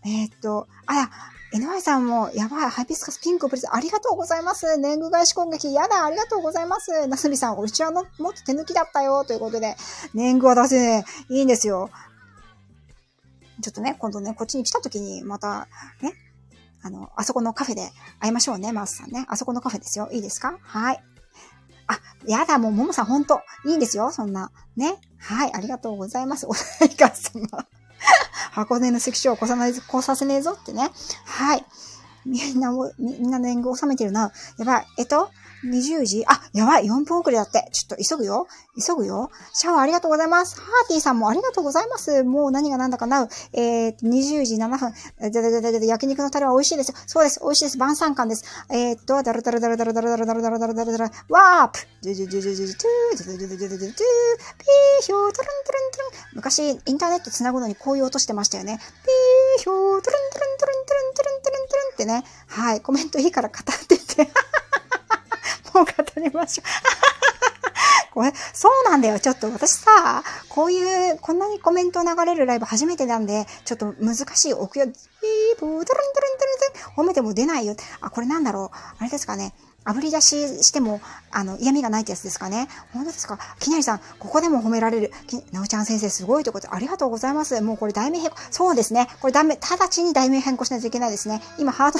[0.05, 1.09] えー、っと、あや、
[1.55, 4.77] 井上さんも、やばい、ハイビスカスピンクプリゼありがとうございます。
[4.77, 7.07] 年貢返し攻撃、やだ、ありがとうございます。
[7.07, 9.77] なすみさん、うちはのもっと手抜きだったよ、ということで、
[10.13, 11.89] 年貢は出せね、いいんですよ。
[13.61, 15.69] ちょっとね、今度ね、こっちに来た時に、また、
[16.01, 16.13] ね、
[16.83, 17.89] あの、あそこのカフェで
[18.19, 19.25] 会いましょうね、マースさんね。
[19.29, 20.09] あそこのカフェですよ。
[20.11, 20.57] いいですか？
[20.61, 21.01] はい。
[21.87, 24.51] あ、やだ、もう、ももさん、ほんと、いいんですよ、そんな。
[24.75, 24.97] ね。
[25.19, 26.47] はい、ありがとうございます。
[26.47, 27.65] お代官様。
[28.55, 30.89] 箱根の関所を越さない、越させねえぞってね。
[31.25, 31.65] はい。
[32.25, 34.31] みんなも、みんな年貢を収めてるな。
[34.57, 34.85] やばい。
[34.97, 35.29] えっと、
[35.63, 36.23] 20時？
[36.27, 37.67] あ、やばい !4 分遅れだって。
[37.71, 43.29] ちょっと急ぐよ急ぐよシャワーありがとうございますハーティーさんもありがとうございますもう何が何だかなう。
[43.53, 45.87] えー、20時7分。
[45.87, 46.95] 焼肉のタレは美味しいですよ。
[47.07, 47.39] そうです。
[47.41, 47.77] 美味しいです。
[47.77, 48.45] 晩餐館です。
[48.69, 51.11] えー、っと、だルだルだルだルだルだルだルだルだルだルだル。
[51.29, 52.75] ワープジュジュジュジュジュジュ
[53.27, 56.11] ジュジュジュジュジュジュピーヒョートルントルントルン。
[56.35, 58.77] 昔、インターネット繋ぐのにこういう音してましたよね。
[58.77, 62.23] ピーヒョートルントルントルントルントルントルントルンってね。
[62.47, 62.81] はい。
[62.81, 64.29] コメントいいから語ってて。
[65.73, 66.65] もう語りましょう。
[68.13, 69.19] これ、そうなんだよ。
[69.19, 74.95] ちょっと私さ、こういう、こんなにコメント流れるライブ初めてなんで、ちょっと難しい奥よ、ピー
[75.59, 77.75] プー、トゥルントルントルント褒めても出ないよ。
[78.01, 78.77] あ、これなんだろう。
[78.99, 79.53] あれですかね。
[79.85, 80.99] 炙り出ししても、
[81.31, 82.67] あの、嫌味がないってやつですかね。
[82.91, 85.11] 本当ですかきなりさん、ここでも褒められる。
[85.27, 87.61] きなおちゃん先生、すごいってことで、ありがとうございます。
[87.61, 88.37] もうこれ、題名変更。
[88.49, 89.07] そうですね。
[89.21, 91.41] これ、ダメ、直ちに題名変更しないといけないですね。
[91.59, 91.99] 今、ハート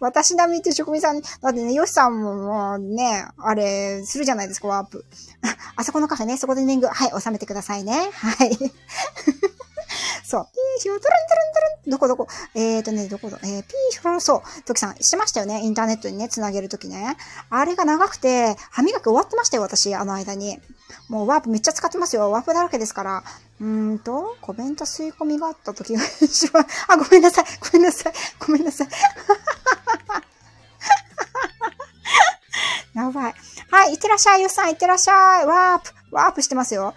[0.00, 5.04] 私並みって職人さん、だってね、ヨシさんももうね、あれ、するじゃないですか、ワープ。
[5.76, 8.10] あそこのカフェね、そこで年貢、はい、収めてくださいね。
[8.12, 8.56] はい。
[10.24, 10.46] そう。
[10.52, 11.90] ピーヒュー、トゥルントゥルントゥルン。
[11.90, 13.38] どこどこえーとね、どこだ？
[13.42, 14.62] えー、ピーヒュー、そう。
[14.62, 17.16] トキさん、してましたよねインターネットにね、つなげるときね。
[17.50, 20.60] あれが長くて、歯磨き終わってましたよ、私、あの間に。
[21.08, 22.30] もうワープめっちゃ使ってますよ。
[22.30, 23.24] ワープだらけですから。
[23.60, 27.44] うーんと、コメント吸い込みがあった時が一番、あ、ごめんなさい。
[27.72, 28.12] ごめんなさい。
[28.38, 28.88] ごめんなさい。
[32.94, 33.34] やばい。
[33.70, 35.46] はい、いってらっしゃい、ゆうさん、いってらっしゃい。
[35.46, 36.94] ワープ、ワープしてますよ。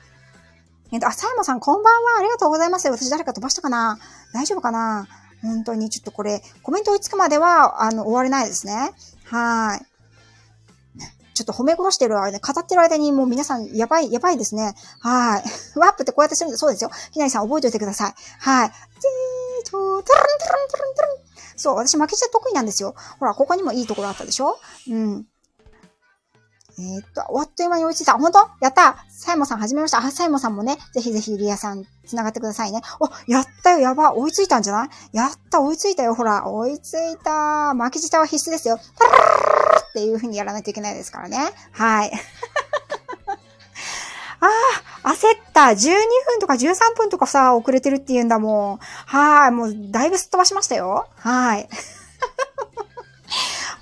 [0.92, 2.20] えっと、あ、さやまさん、こんばんは。
[2.20, 2.88] ありがとうございます。
[2.90, 4.00] 私誰か飛ばしたかな？
[4.34, 5.08] 大丈夫かな？
[5.42, 8.94] 本当に、ちょっとこれ、コメント追いつくまでは、あの、終われないですね。
[9.26, 9.86] はい。
[11.34, 14.76] ちょっと褒め殺してる間、語ってる間にもう皆さん、やばい、やばいですね。
[15.00, 15.44] はい。
[15.80, 16.92] ワープってこうやってするんで、そうですよ。
[17.12, 18.14] きなりさん覚えておいてください。
[18.40, 18.70] はい。
[18.70, 21.18] ジートゥルントゥルントゥルントゥルントゥルン。
[21.56, 22.94] そう、私巻き舌得意なんですよ。
[23.20, 24.60] ほら、ここにもいいところあったでしょ？
[24.90, 25.26] うん。
[26.80, 28.14] えー、っと、あっという間に追いついた。
[28.14, 28.40] 本当？
[28.62, 30.00] やったサイモさん始めました。
[30.00, 32.82] あ、サイモさんもね、ぜひぜひリアさん繋がってくださいね。
[33.00, 34.14] お、やったよ、やば。
[34.16, 34.90] 追いついたんじゃない？
[35.14, 36.48] やった、追いついたよ、ほら。
[36.48, 37.74] 追いついた。
[37.76, 38.76] 巻き舌は必須ですよ。
[38.76, 38.80] っ
[39.94, 41.38] ていう風にやらないといけないですからね。
[41.72, 42.12] はい。
[44.42, 44.48] あ
[45.04, 45.62] あ、焦った。
[45.68, 48.78] 12分とか13分とかさ、遅れてるって言うんだもん。
[48.80, 49.52] はい。
[49.52, 51.08] もう、だいぶすっ飛ばしましたよ。
[51.16, 51.70] はい。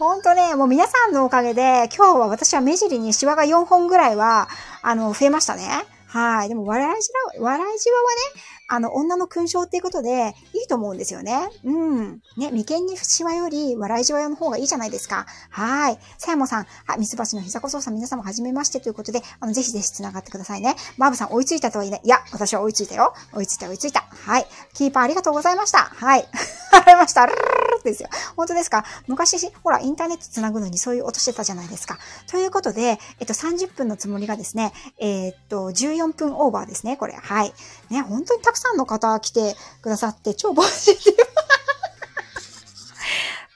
[0.01, 4.49] ほんとね、もう皆さんのおかげで、今日は私は目尻にシワが4本ぐらいは、
[4.81, 5.69] あの、増えましたね。
[6.07, 6.49] はい。
[6.49, 8.03] でも、笑いじわ、笑いじわは
[8.35, 8.41] ね、
[8.73, 11.49] あの、女の勲章っていうことで、いいと思うんですよね。
[11.65, 12.21] うん。
[12.37, 15.25] ね、眉間にしわより、笑いじわの方がいいじゃないですか。
[15.49, 15.99] はい。
[16.17, 20.77] さやもさん、はい、ミツバチの膝こそうさん、皆様はじめましてということで、あの、ぜひぜひ繋がってくださいね。
[20.97, 23.13] マーブさん、追いついたとはいえ、いや、私は追いついたよ。
[23.33, 24.05] 追いついた、追いついた。
[24.09, 24.45] はい。
[24.73, 25.79] キーパーありがとうございました。
[25.79, 26.25] はい。
[26.71, 27.25] ありました。
[27.25, 27.39] ルル
[27.79, 28.09] ルですよ。
[28.37, 28.85] 本当ですか？
[29.07, 31.97] 昔、ほら、インターネット繋ぐのにそういう音してたじゃないですか。
[32.27, 37.13] ということで、えっと、30分のつもりがですね、えー、っと、14分オーバーですね、これ。
[37.13, 37.53] はい。
[37.89, 41.17] ね、本当にたくさんさんの方来てくださって、超ポジティブ。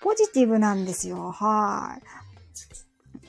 [0.02, 1.32] ポジティブなんですよ。
[1.32, 2.04] はい。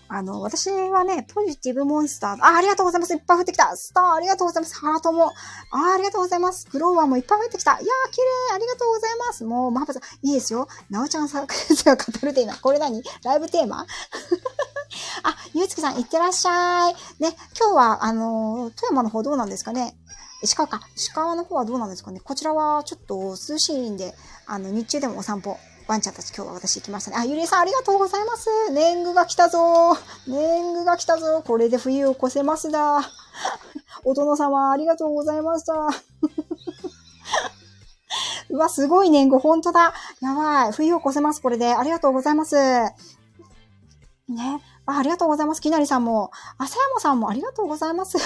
[0.09, 3.14] あの、私はね、ポジティブモンスター、あ、ありがとうございます。
[3.14, 3.77] いっぱい降ってきた。
[3.77, 4.77] スター、ありがとうございます。
[4.77, 5.33] ハートも。
[5.72, 6.66] あ、ありがとうございます。
[6.68, 7.72] クローバーもいっぱい降ってきた。
[7.72, 8.55] いやー、綺麗。
[8.55, 9.45] ありがとうございます。
[9.45, 10.68] もう、マーブさん、いいですよ。
[10.91, 11.55] なおちゃんさんが
[11.97, 12.55] 語るテーマ。
[12.62, 13.03] これ何？
[13.24, 13.85] ライブテーマ？
[15.24, 16.95] あ、ゆうつきさん、いってらっしゃい。
[17.18, 19.97] ね、今日は、あのー、富山の方どうなんですかね？
[20.43, 20.80] 石川か。
[20.97, 24.14] 石川の方はどうなんですかねこちらはちょっと涼しいんで、
[24.47, 25.57] あの、日中でもお散歩、
[25.89, 27.16] ワンちゃんたち今日は私行きましたね。
[27.18, 28.49] あ、ゆりえさんありがとうございます。
[28.72, 33.03] 年貢が来たぞ年貢が来たぞこれで冬を越せますだ。
[34.05, 35.74] お殿様ありがとうございました。
[38.51, 39.95] うわ、すごい年貢、ほんとだ。
[40.20, 40.72] やばい。
[40.72, 41.74] 冬を越せます、これで。
[41.74, 42.57] ありがとうございます。
[42.57, 42.93] ね。
[44.87, 45.61] あありがとうございます。
[45.61, 46.30] きなりさんも。
[46.59, 48.18] あさやもさんもありがとうございます。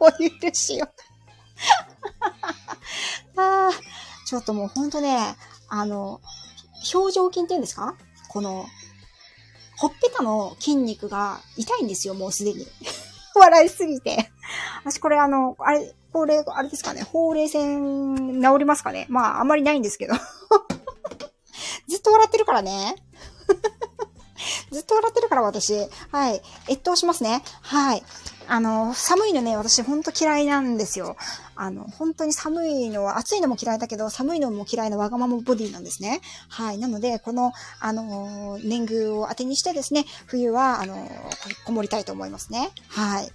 [0.00, 0.86] お許しを。
[3.36, 3.70] あ
[4.26, 5.36] ちょっともうほんとね、
[5.68, 6.20] あの、
[6.94, 7.94] 表情筋って言うんですか？
[8.28, 8.66] この、
[9.76, 12.66] ほっぺたの筋肉が痛いんですよ、もうすでに。
[13.34, 14.30] 笑いすぎて。
[14.84, 19.06] 私これあの、あれ、これ、あれですかね、ほうれい線治りますかね？
[19.08, 20.14] まあ、あんまりないんですけど。
[21.88, 22.96] ずっと笑ってるからね。
[24.70, 25.74] ずっと笑ってるから私。
[26.12, 26.42] はい。
[26.68, 27.42] 越冬しますね。
[27.62, 28.02] はい。
[28.50, 31.16] あの、寒いのね、私ほんと嫌いなんですよ。
[31.54, 36.22] あの、本当に寒いのは、暑いのも嫌いだけど、寒いのも嫌いなわがままボディなんですね。
[36.48, 36.78] はい。
[36.78, 40.96] なので、この、あの、年貢を当てにしてですね、冬は、あの、
[41.66, 42.70] こもりたいと思いますね。
[42.88, 43.30] はい。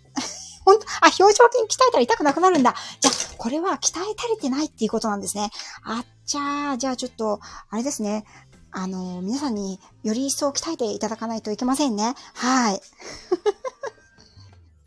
[0.64, 2.74] ほんと、あ、表情筋鍛えたら痛くなくなるんだ。
[3.00, 5.50] じゃあ、これは鍛え足りてないっていうことなんですね。
[5.84, 8.24] あっちゃー、じゃあちょっと、あれですね。
[8.72, 12.14] あの、皆さんにより一層鍛えていただかないといけませんね。
[12.34, 12.80] はい。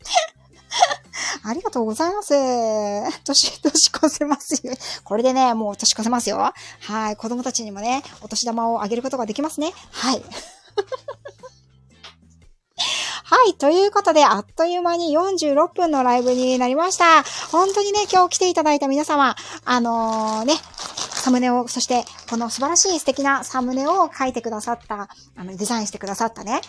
[1.44, 2.32] ありがとうございます。
[3.24, 4.72] 年、年越せますよ。
[5.04, 6.52] これでね、もう年越せますよ。
[6.80, 7.16] はい。
[7.16, 9.72] 子供たちにもね、お年玉をあげることができますね。
[9.92, 10.22] はい。
[13.26, 13.54] はい。
[13.54, 17.22] ということで、あっという間に46分のライブになりました。
[17.50, 19.34] 本当にね、今日来ていただいた皆様、
[19.64, 20.54] あのー、ね、
[21.24, 26.60] サムネを、そして、この素晴らしい素敵なサムネを書いてくださった、あの、デザインしてくださったね、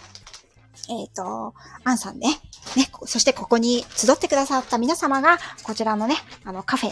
[0.90, 2.40] えっ、ー、と、アンさんね。
[2.76, 6.92] ね、そしてここに集ってくださった皆様が、こちらのね、あの、カフェ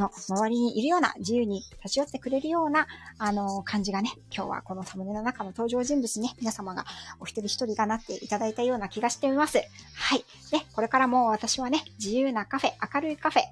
[0.00, 2.86] の周りにいるような、自由に立ち寄ってくれるような、
[3.18, 6.84] あの、感じがね、今日はこのサムネの中の登場人物ね、皆様が
[7.20, 9.58] お一人一人がなっていただいたような気がしています。
[9.58, 10.24] はい。
[10.50, 13.42] で、これからも私はね、自由なカフェ、明るいカフェ、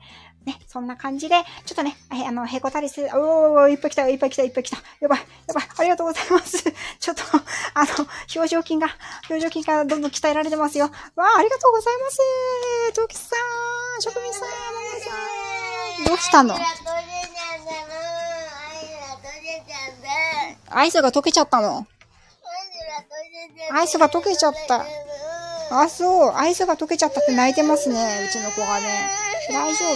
[0.47, 1.37] ね、そんな感じで、
[1.67, 4.79] ちょっとね、あの、へこたりする、おー、いっぱい来た、いっぱい来た、いっぱい来た。
[5.01, 6.65] やばい、やばい、ありがとうございます。
[6.99, 7.23] ちょっと、
[7.75, 8.89] あの、表情筋が、
[9.29, 10.87] 表情筋がどんどん鍛えられてますよ。
[10.87, 10.91] わ
[11.25, 12.19] あ、ありがとうございます。
[12.95, 13.37] トキさ
[13.99, 14.78] ん、職人、さん。
[16.07, 16.57] どうしたの？
[20.71, 21.87] アイスが溶けちゃったの。
[23.73, 24.85] アイスが溶けちゃった。
[25.71, 26.33] あ、そう。
[26.35, 28.27] アイスが溶けちゃったって泣いてますね。
[28.29, 29.09] うちの子がね。
[29.51, 29.95] 大丈夫よ。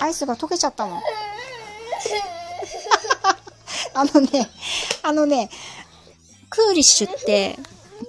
[0.00, 1.00] アイスが溶けちゃったの。
[3.94, 4.50] あのね、
[5.02, 5.50] あのね、
[6.50, 7.58] クーリッシュって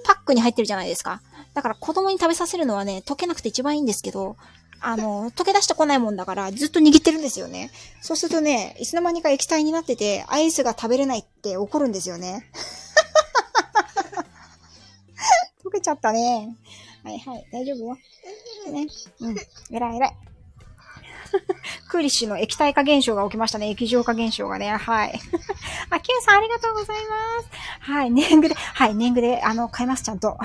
[0.04, 1.20] パックに入ってるじゃないですか。
[1.54, 4.36] だから子供に食べさせるのはね、溶けなくて一番いいんですけど、
[4.80, 7.70] あの、溶け出してこないもんだから、ずっと握ってるんですよね。
[8.00, 12.50] そうするとね、いつの間にか液体になってて、アイスが食べれないって怒るんですよね。
[15.64, 16.56] 溶けちゃったね。
[17.04, 17.96] はいはい、大丈夫よ。
[18.72, 18.86] ね。
[19.20, 19.36] うん。
[19.70, 20.16] 偉い偉い。
[21.88, 23.68] クーリッシュの液体化現象が起きましたね。
[23.68, 24.70] 液状化現象がね。
[24.70, 25.20] はい。
[25.90, 27.48] あ、キュンさんありがとうございます。
[27.80, 28.10] はい。
[28.10, 28.94] 年貢で、はい。
[28.94, 30.38] 年貢で、あの、買います、ちゃんと。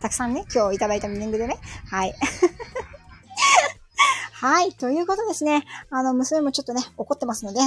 [0.00, 1.58] たくさんね、今日いただいた年貢でね。
[1.90, 2.14] はい。
[4.32, 4.72] はい。
[4.72, 5.64] ということですね。
[5.90, 7.60] あの、娘もちょっとね、怒ってますので、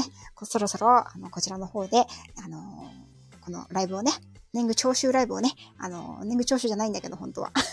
[0.43, 2.05] そろそろ、あの、こちらの方で、
[2.43, 2.91] あの
[3.41, 4.11] このライブをね、
[4.53, 7.51] 年貢徴収ライブをね、あの年貢徴収じゃないんだけど、本当は。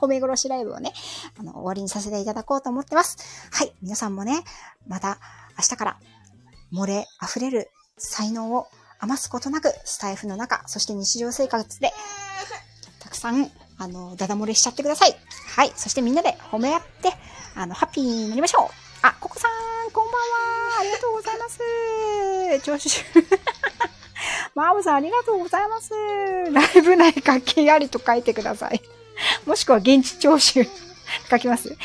[0.00, 0.92] 褒め殺しライブをね、
[1.38, 3.18] あの、終わりにさせていただこうと思ってます。
[3.50, 3.74] はい。
[3.82, 4.42] 皆さんもね、
[4.86, 5.18] また
[5.58, 6.00] 明日から
[6.72, 8.66] 漏れ溢れる才能を
[9.00, 11.92] 余すことなく、スタイフの中、そして日常生活で、
[13.00, 13.50] たくさん、
[13.82, 15.16] あの、ダダ漏れしちゃってください。
[15.56, 15.72] はい。
[15.74, 17.12] そしてみんなで褒め合って、
[17.56, 18.68] あの、ハッピーになりましょう。
[19.02, 20.18] あ、ココさん、こんばんは。
[20.80, 21.58] ありがとうございます。
[22.64, 23.04] 調子
[24.54, 25.90] マーブさん、ありがとうございます。
[26.52, 28.80] ライブ内活気ありと書いてください。
[29.46, 30.64] もしくは現地徴収
[31.28, 31.68] 書きます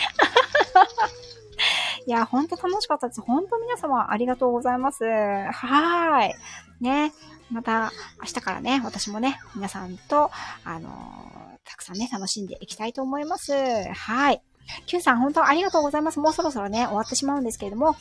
[2.06, 3.22] いや、ほんと楽しかったです。
[3.22, 5.04] ほんと皆様ありがとうございます。
[5.04, 6.36] はーい。
[6.80, 7.12] ね。
[7.52, 10.30] また明日からね、私もね、皆さんと、
[10.66, 13.54] あのー、たくさんね、楽しんでいきたいと思います。
[13.94, 14.42] はい。
[14.86, 16.20] キュンさん、本当ありがとうございます。
[16.20, 17.96] もうそろそろね、終わってしまうんですけれども、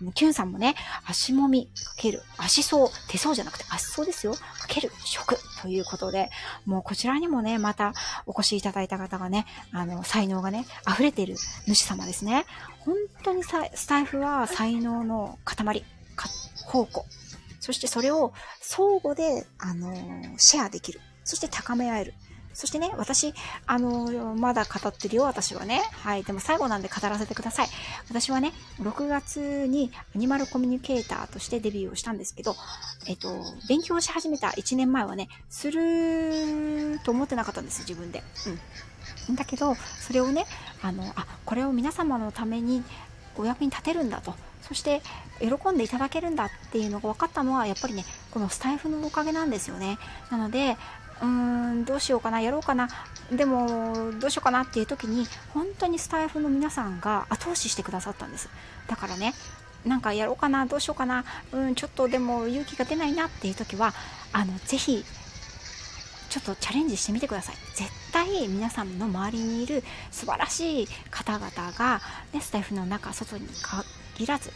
[0.00, 0.74] うん、キュンさんもね、
[1.06, 4.34] 足もみかける、足そう、手相じゃなくて足そうですよ。
[4.34, 6.30] かける食ということで、
[6.66, 7.92] もうこちらにもね、また
[8.26, 11.36] お越しいただいた方がね、あの、才能がね、溢れている
[11.66, 12.46] 主様ですね。
[12.80, 15.84] 本当にさスタイフは才能の塊、
[16.16, 16.28] か
[16.66, 17.06] 宝庫
[17.60, 21.00] そしてそれを相互で、あのーシェアできる。
[21.24, 22.14] そして高め合える。
[22.54, 23.32] そしてね、私、
[23.66, 25.82] あのーまだ語ってるよ、私はね。
[25.92, 26.24] はい。
[26.24, 27.68] でも最後なんで語らせてください。
[28.08, 32.54] 私はね、6月にアニマルコミュニケーターとしてデビューをしたんですけど、
[33.06, 38.22] えっと、勉強し始めた1年前はね、すると思ってなかったんです、自分で。
[39.28, 39.36] うん。
[39.36, 40.46] だけど、それをね、
[40.82, 42.82] あの、あ、これを皆様のために
[43.36, 44.34] お役に立てるんだと。
[44.62, 45.02] そして、
[45.40, 49.98] 喜んでいただけるんだっていうのが分かったのは、やっぱりね、このスタイフのおかげなんですよね。
[50.30, 50.76] なので、
[51.22, 52.88] うーん、どうしようかな、やろうかな、
[53.30, 58.48] でも、どうしようかなっていう時に、本当にスタイフの皆さんが後押ししてくださったんです。
[58.88, 59.34] だからね、
[59.86, 63.94] なんかやろうかな、どうしようかな、うん、ちょっとでも勇気が出ないなっていう時は、
[64.32, 65.04] あの、ぜひ、
[66.28, 67.56] ちょっとチャレンジしてみてください。
[67.74, 72.00] 絶対皆さんの周りにいる素晴らしい方々が、
[72.32, 73.46] ね、スタイフの中、外に
[74.16, 74.50] 限らず、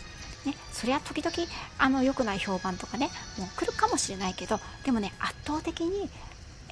[0.46, 1.36] ね、そりゃ時々
[1.78, 6.08] あの良くない評判とかね、もう来るかもしれないけど、でもね、圧倒的に、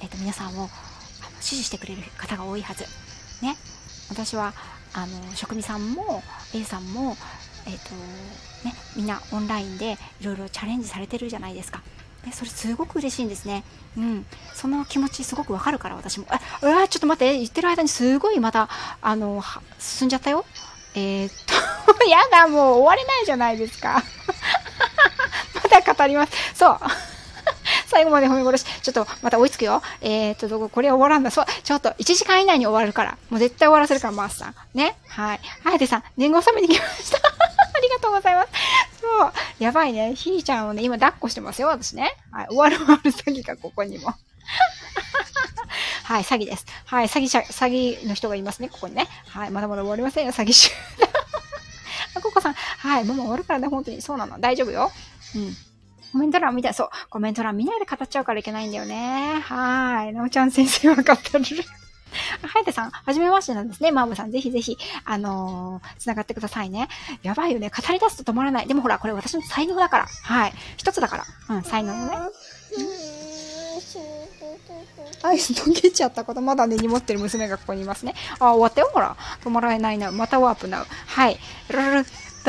[0.01, 0.69] えっと皆さんをあの
[1.41, 2.85] 支持してくれる方が多いはず。
[3.41, 3.57] ね、
[4.09, 4.53] 私は
[4.93, 6.23] あの職味さんも
[6.53, 7.17] A さんも、
[7.65, 7.95] えっと
[8.67, 11.81] ね、みんなオンラインでいろいろチャレンジされてるじゃないですか。
[12.25, 13.63] ね、それすごく嬉しいんですね。
[13.97, 14.25] うん。
[14.53, 16.25] その気持ちすごくわかるから私も。
[16.29, 16.39] あ、
[16.87, 18.67] ちょっと待って、言ってる間にすごいまた、
[19.01, 19.43] あの、
[19.79, 20.45] 進んじゃったよ。
[20.95, 21.31] えー、っ
[21.97, 24.01] と、 やだ、もう終われないじゃないですか。
[25.53, 26.31] まだ語ります。
[26.55, 26.79] そう。
[27.95, 28.81] 最後まで褒め殺し。
[28.81, 29.81] ちょっと、また追いつくよ。
[30.01, 31.31] えー、っと、どこ、これ終わらんだ。
[31.31, 33.17] そう、ちょっと、1時間以内に終わるから。
[33.29, 34.55] もう絶対終わらせるから、マースさん。
[34.73, 34.97] ね。
[35.07, 35.39] はい。
[35.63, 37.19] はい、でさん、年号納めに来ました。
[37.25, 38.49] ありがとうございます。
[38.99, 39.33] そう。
[39.59, 40.13] やばいね。
[40.13, 42.17] ひーちゃんをね、今抱っこしてますよ、私ね。
[42.31, 42.47] はい。
[42.47, 44.07] 終わる終わる詐欺がここにも。
[46.03, 46.65] はい、詐欺です。
[46.83, 49.07] はい、詐欺者、詐欺の人がいますね、ここにね。
[49.29, 50.69] はい、まだまだ終わりませんよ、詐欺集
[50.99, 51.09] 団。
[52.15, 54.01] あ、ココさん、はい、もう終わるからね、本当に。
[54.01, 54.37] そうなの。
[54.37, 54.91] 大丈夫よ。
[55.35, 55.55] うん。
[56.15, 56.73] コメント欄見たい。
[56.73, 56.89] そう。
[57.09, 59.41] コメント欄見ないで語っちゃうからいけないんだよね。
[59.43, 60.13] はーい。
[60.13, 61.09] なおちゃん先生は語る。
[61.11, 61.13] あ
[62.47, 63.91] はやてさん、はじめましてなんですね。
[63.91, 66.87] マーブさん、ぜひぜひ、あのー、繋がってくださいね。
[67.21, 67.69] やばいよね。
[67.69, 68.67] 語り出すと止まらない。
[68.67, 70.05] でもほら、これ私の才能だから。
[70.05, 70.53] はい。
[70.77, 71.25] 一つだから。
[71.49, 72.17] うん、才能のね。
[75.21, 78.15] アイス溶けちゃったこと、まだ根に持ってる娘がここにいますね。
[78.39, 79.17] あ、終わったよ、ほら。
[79.43, 80.13] 止まらないな。
[80.13, 80.85] またワープなう。
[81.07, 81.37] はい。
[81.67, 82.03] ルルルル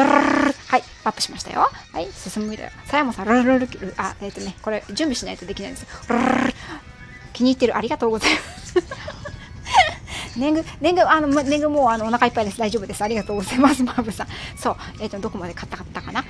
[0.04, 0.84] ルルはい。
[1.04, 1.70] ワープしましたよ。
[1.92, 2.08] はい。
[2.12, 2.70] 進むだよ。
[2.84, 5.86] さやもさん、ルルルルル、あ、えっ、とね、これ、準備しないとできないんです。
[6.08, 6.54] ルルルル
[7.32, 7.76] 気に入ってる。
[7.76, 8.74] ありがとうございます。
[10.36, 12.58] 年貢、年貢、あの、年貢もうあのお腹いっぱいです。
[12.58, 13.02] 大丈夫です。
[13.02, 14.26] ありがとうございます、マーブさん。
[14.58, 14.76] そう。
[15.00, 16.26] えっ、と、どこまで買ったかったかなうん。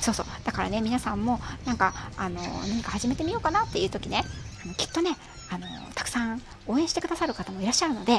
[0.00, 0.26] そうそう。
[0.42, 4.24] だからね、皆さんも、なんか、あの、何か始めてみようかなっていう時ね、
[4.64, 5.16] あのきっとね、
[5.48, 8.18] あの、たくさん応援してくださる方もいらっしゃるので、は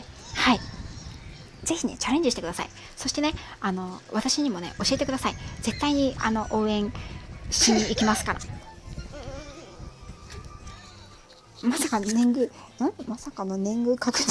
[0.54, 0.60] い。
[1.64, 2.70] ぜひね、チャレンジしてください。
[2.96, 5.36] そしてね、あの、私にもね、教えてください。
[5.62, 6.92] 絶対に、あの、応援
[7.50, 8.40] しに行きますから。
[11.64, 12.52] まさかの年貢、ん？
[13.08, 14.26] まさかの年貢確定。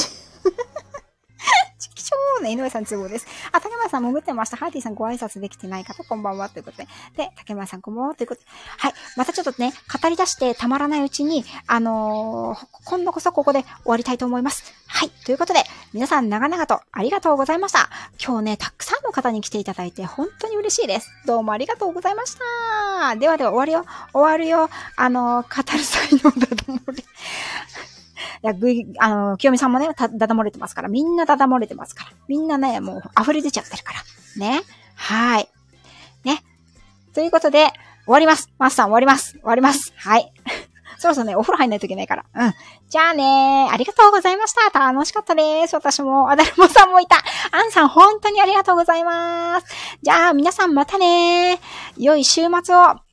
[2.40, 3.26] ちきしょうね、井上さん都合です。
[3.52, 4.56] あ、竹村さん潜ってました。
[4.56, 6.48] ハーティーさんご挨拶できてない方、こんばんは。
[6.48, 6.88] ということで。
[7.16, 8.14] で、竹村さんこんばんは。
[8.14, 8.46] ということで。
[8.78, 8.94] はい。
[9.16, 9.72] またちょっとね、
[10.02, 14.74] 語り出してたまらないうちに、あのー今度こそここで終わりたいと思います。
[14.86, 15.10] はい。
[15.10, 15.60] ということで、
[15.92, 17.90] 皆さん長々とありがとうございました。
[18.24, 21.10] 今日ね、たくさんの方に来ていただいて、本当に嬉しいです。
[21.26, 23.16] どうもありがとうございました。
[23.16, 23.84] ではでは終わるよ。
[24.12, 24.70] 終わるよ。
[24.96, 26.90] あのー語る才能だと思う。
[28.42, 32.10] いや、ぐい、あの、清美さんもね、ただだ漏れてますから、みんなだだ漏れてますから。
[32.28, 34.00] みんなね、もう溢れ出ちゃってるから。
[34.36, 34.62] ね。
[34.94, 35.48] はい。
[36.24, 36.42] ね。
[37.14, 37.68] ということで、
[38.04, 38.50] 終わります。
[38.58, 39.32] マスさん終わります。
[39.32, 39.92] 終わります。
[39.96, 40.32] はい。
[40.98, 42.24] そろそろね、お風呂入んないといけないから。
[42.34, 42.54] うん。
[42.88, 44.78] じゃあねありがとうございました。
[44.78, 45.74] 楽しかったです。
[45.74, 47.16] 私も、あだるもさんもいた。
[47.52, 49.66] アンさん、本当にありがとうございます。
[50.02, 51.60] じゃあ、皆さんまたね
[51.96, 53.09] 良い週末を。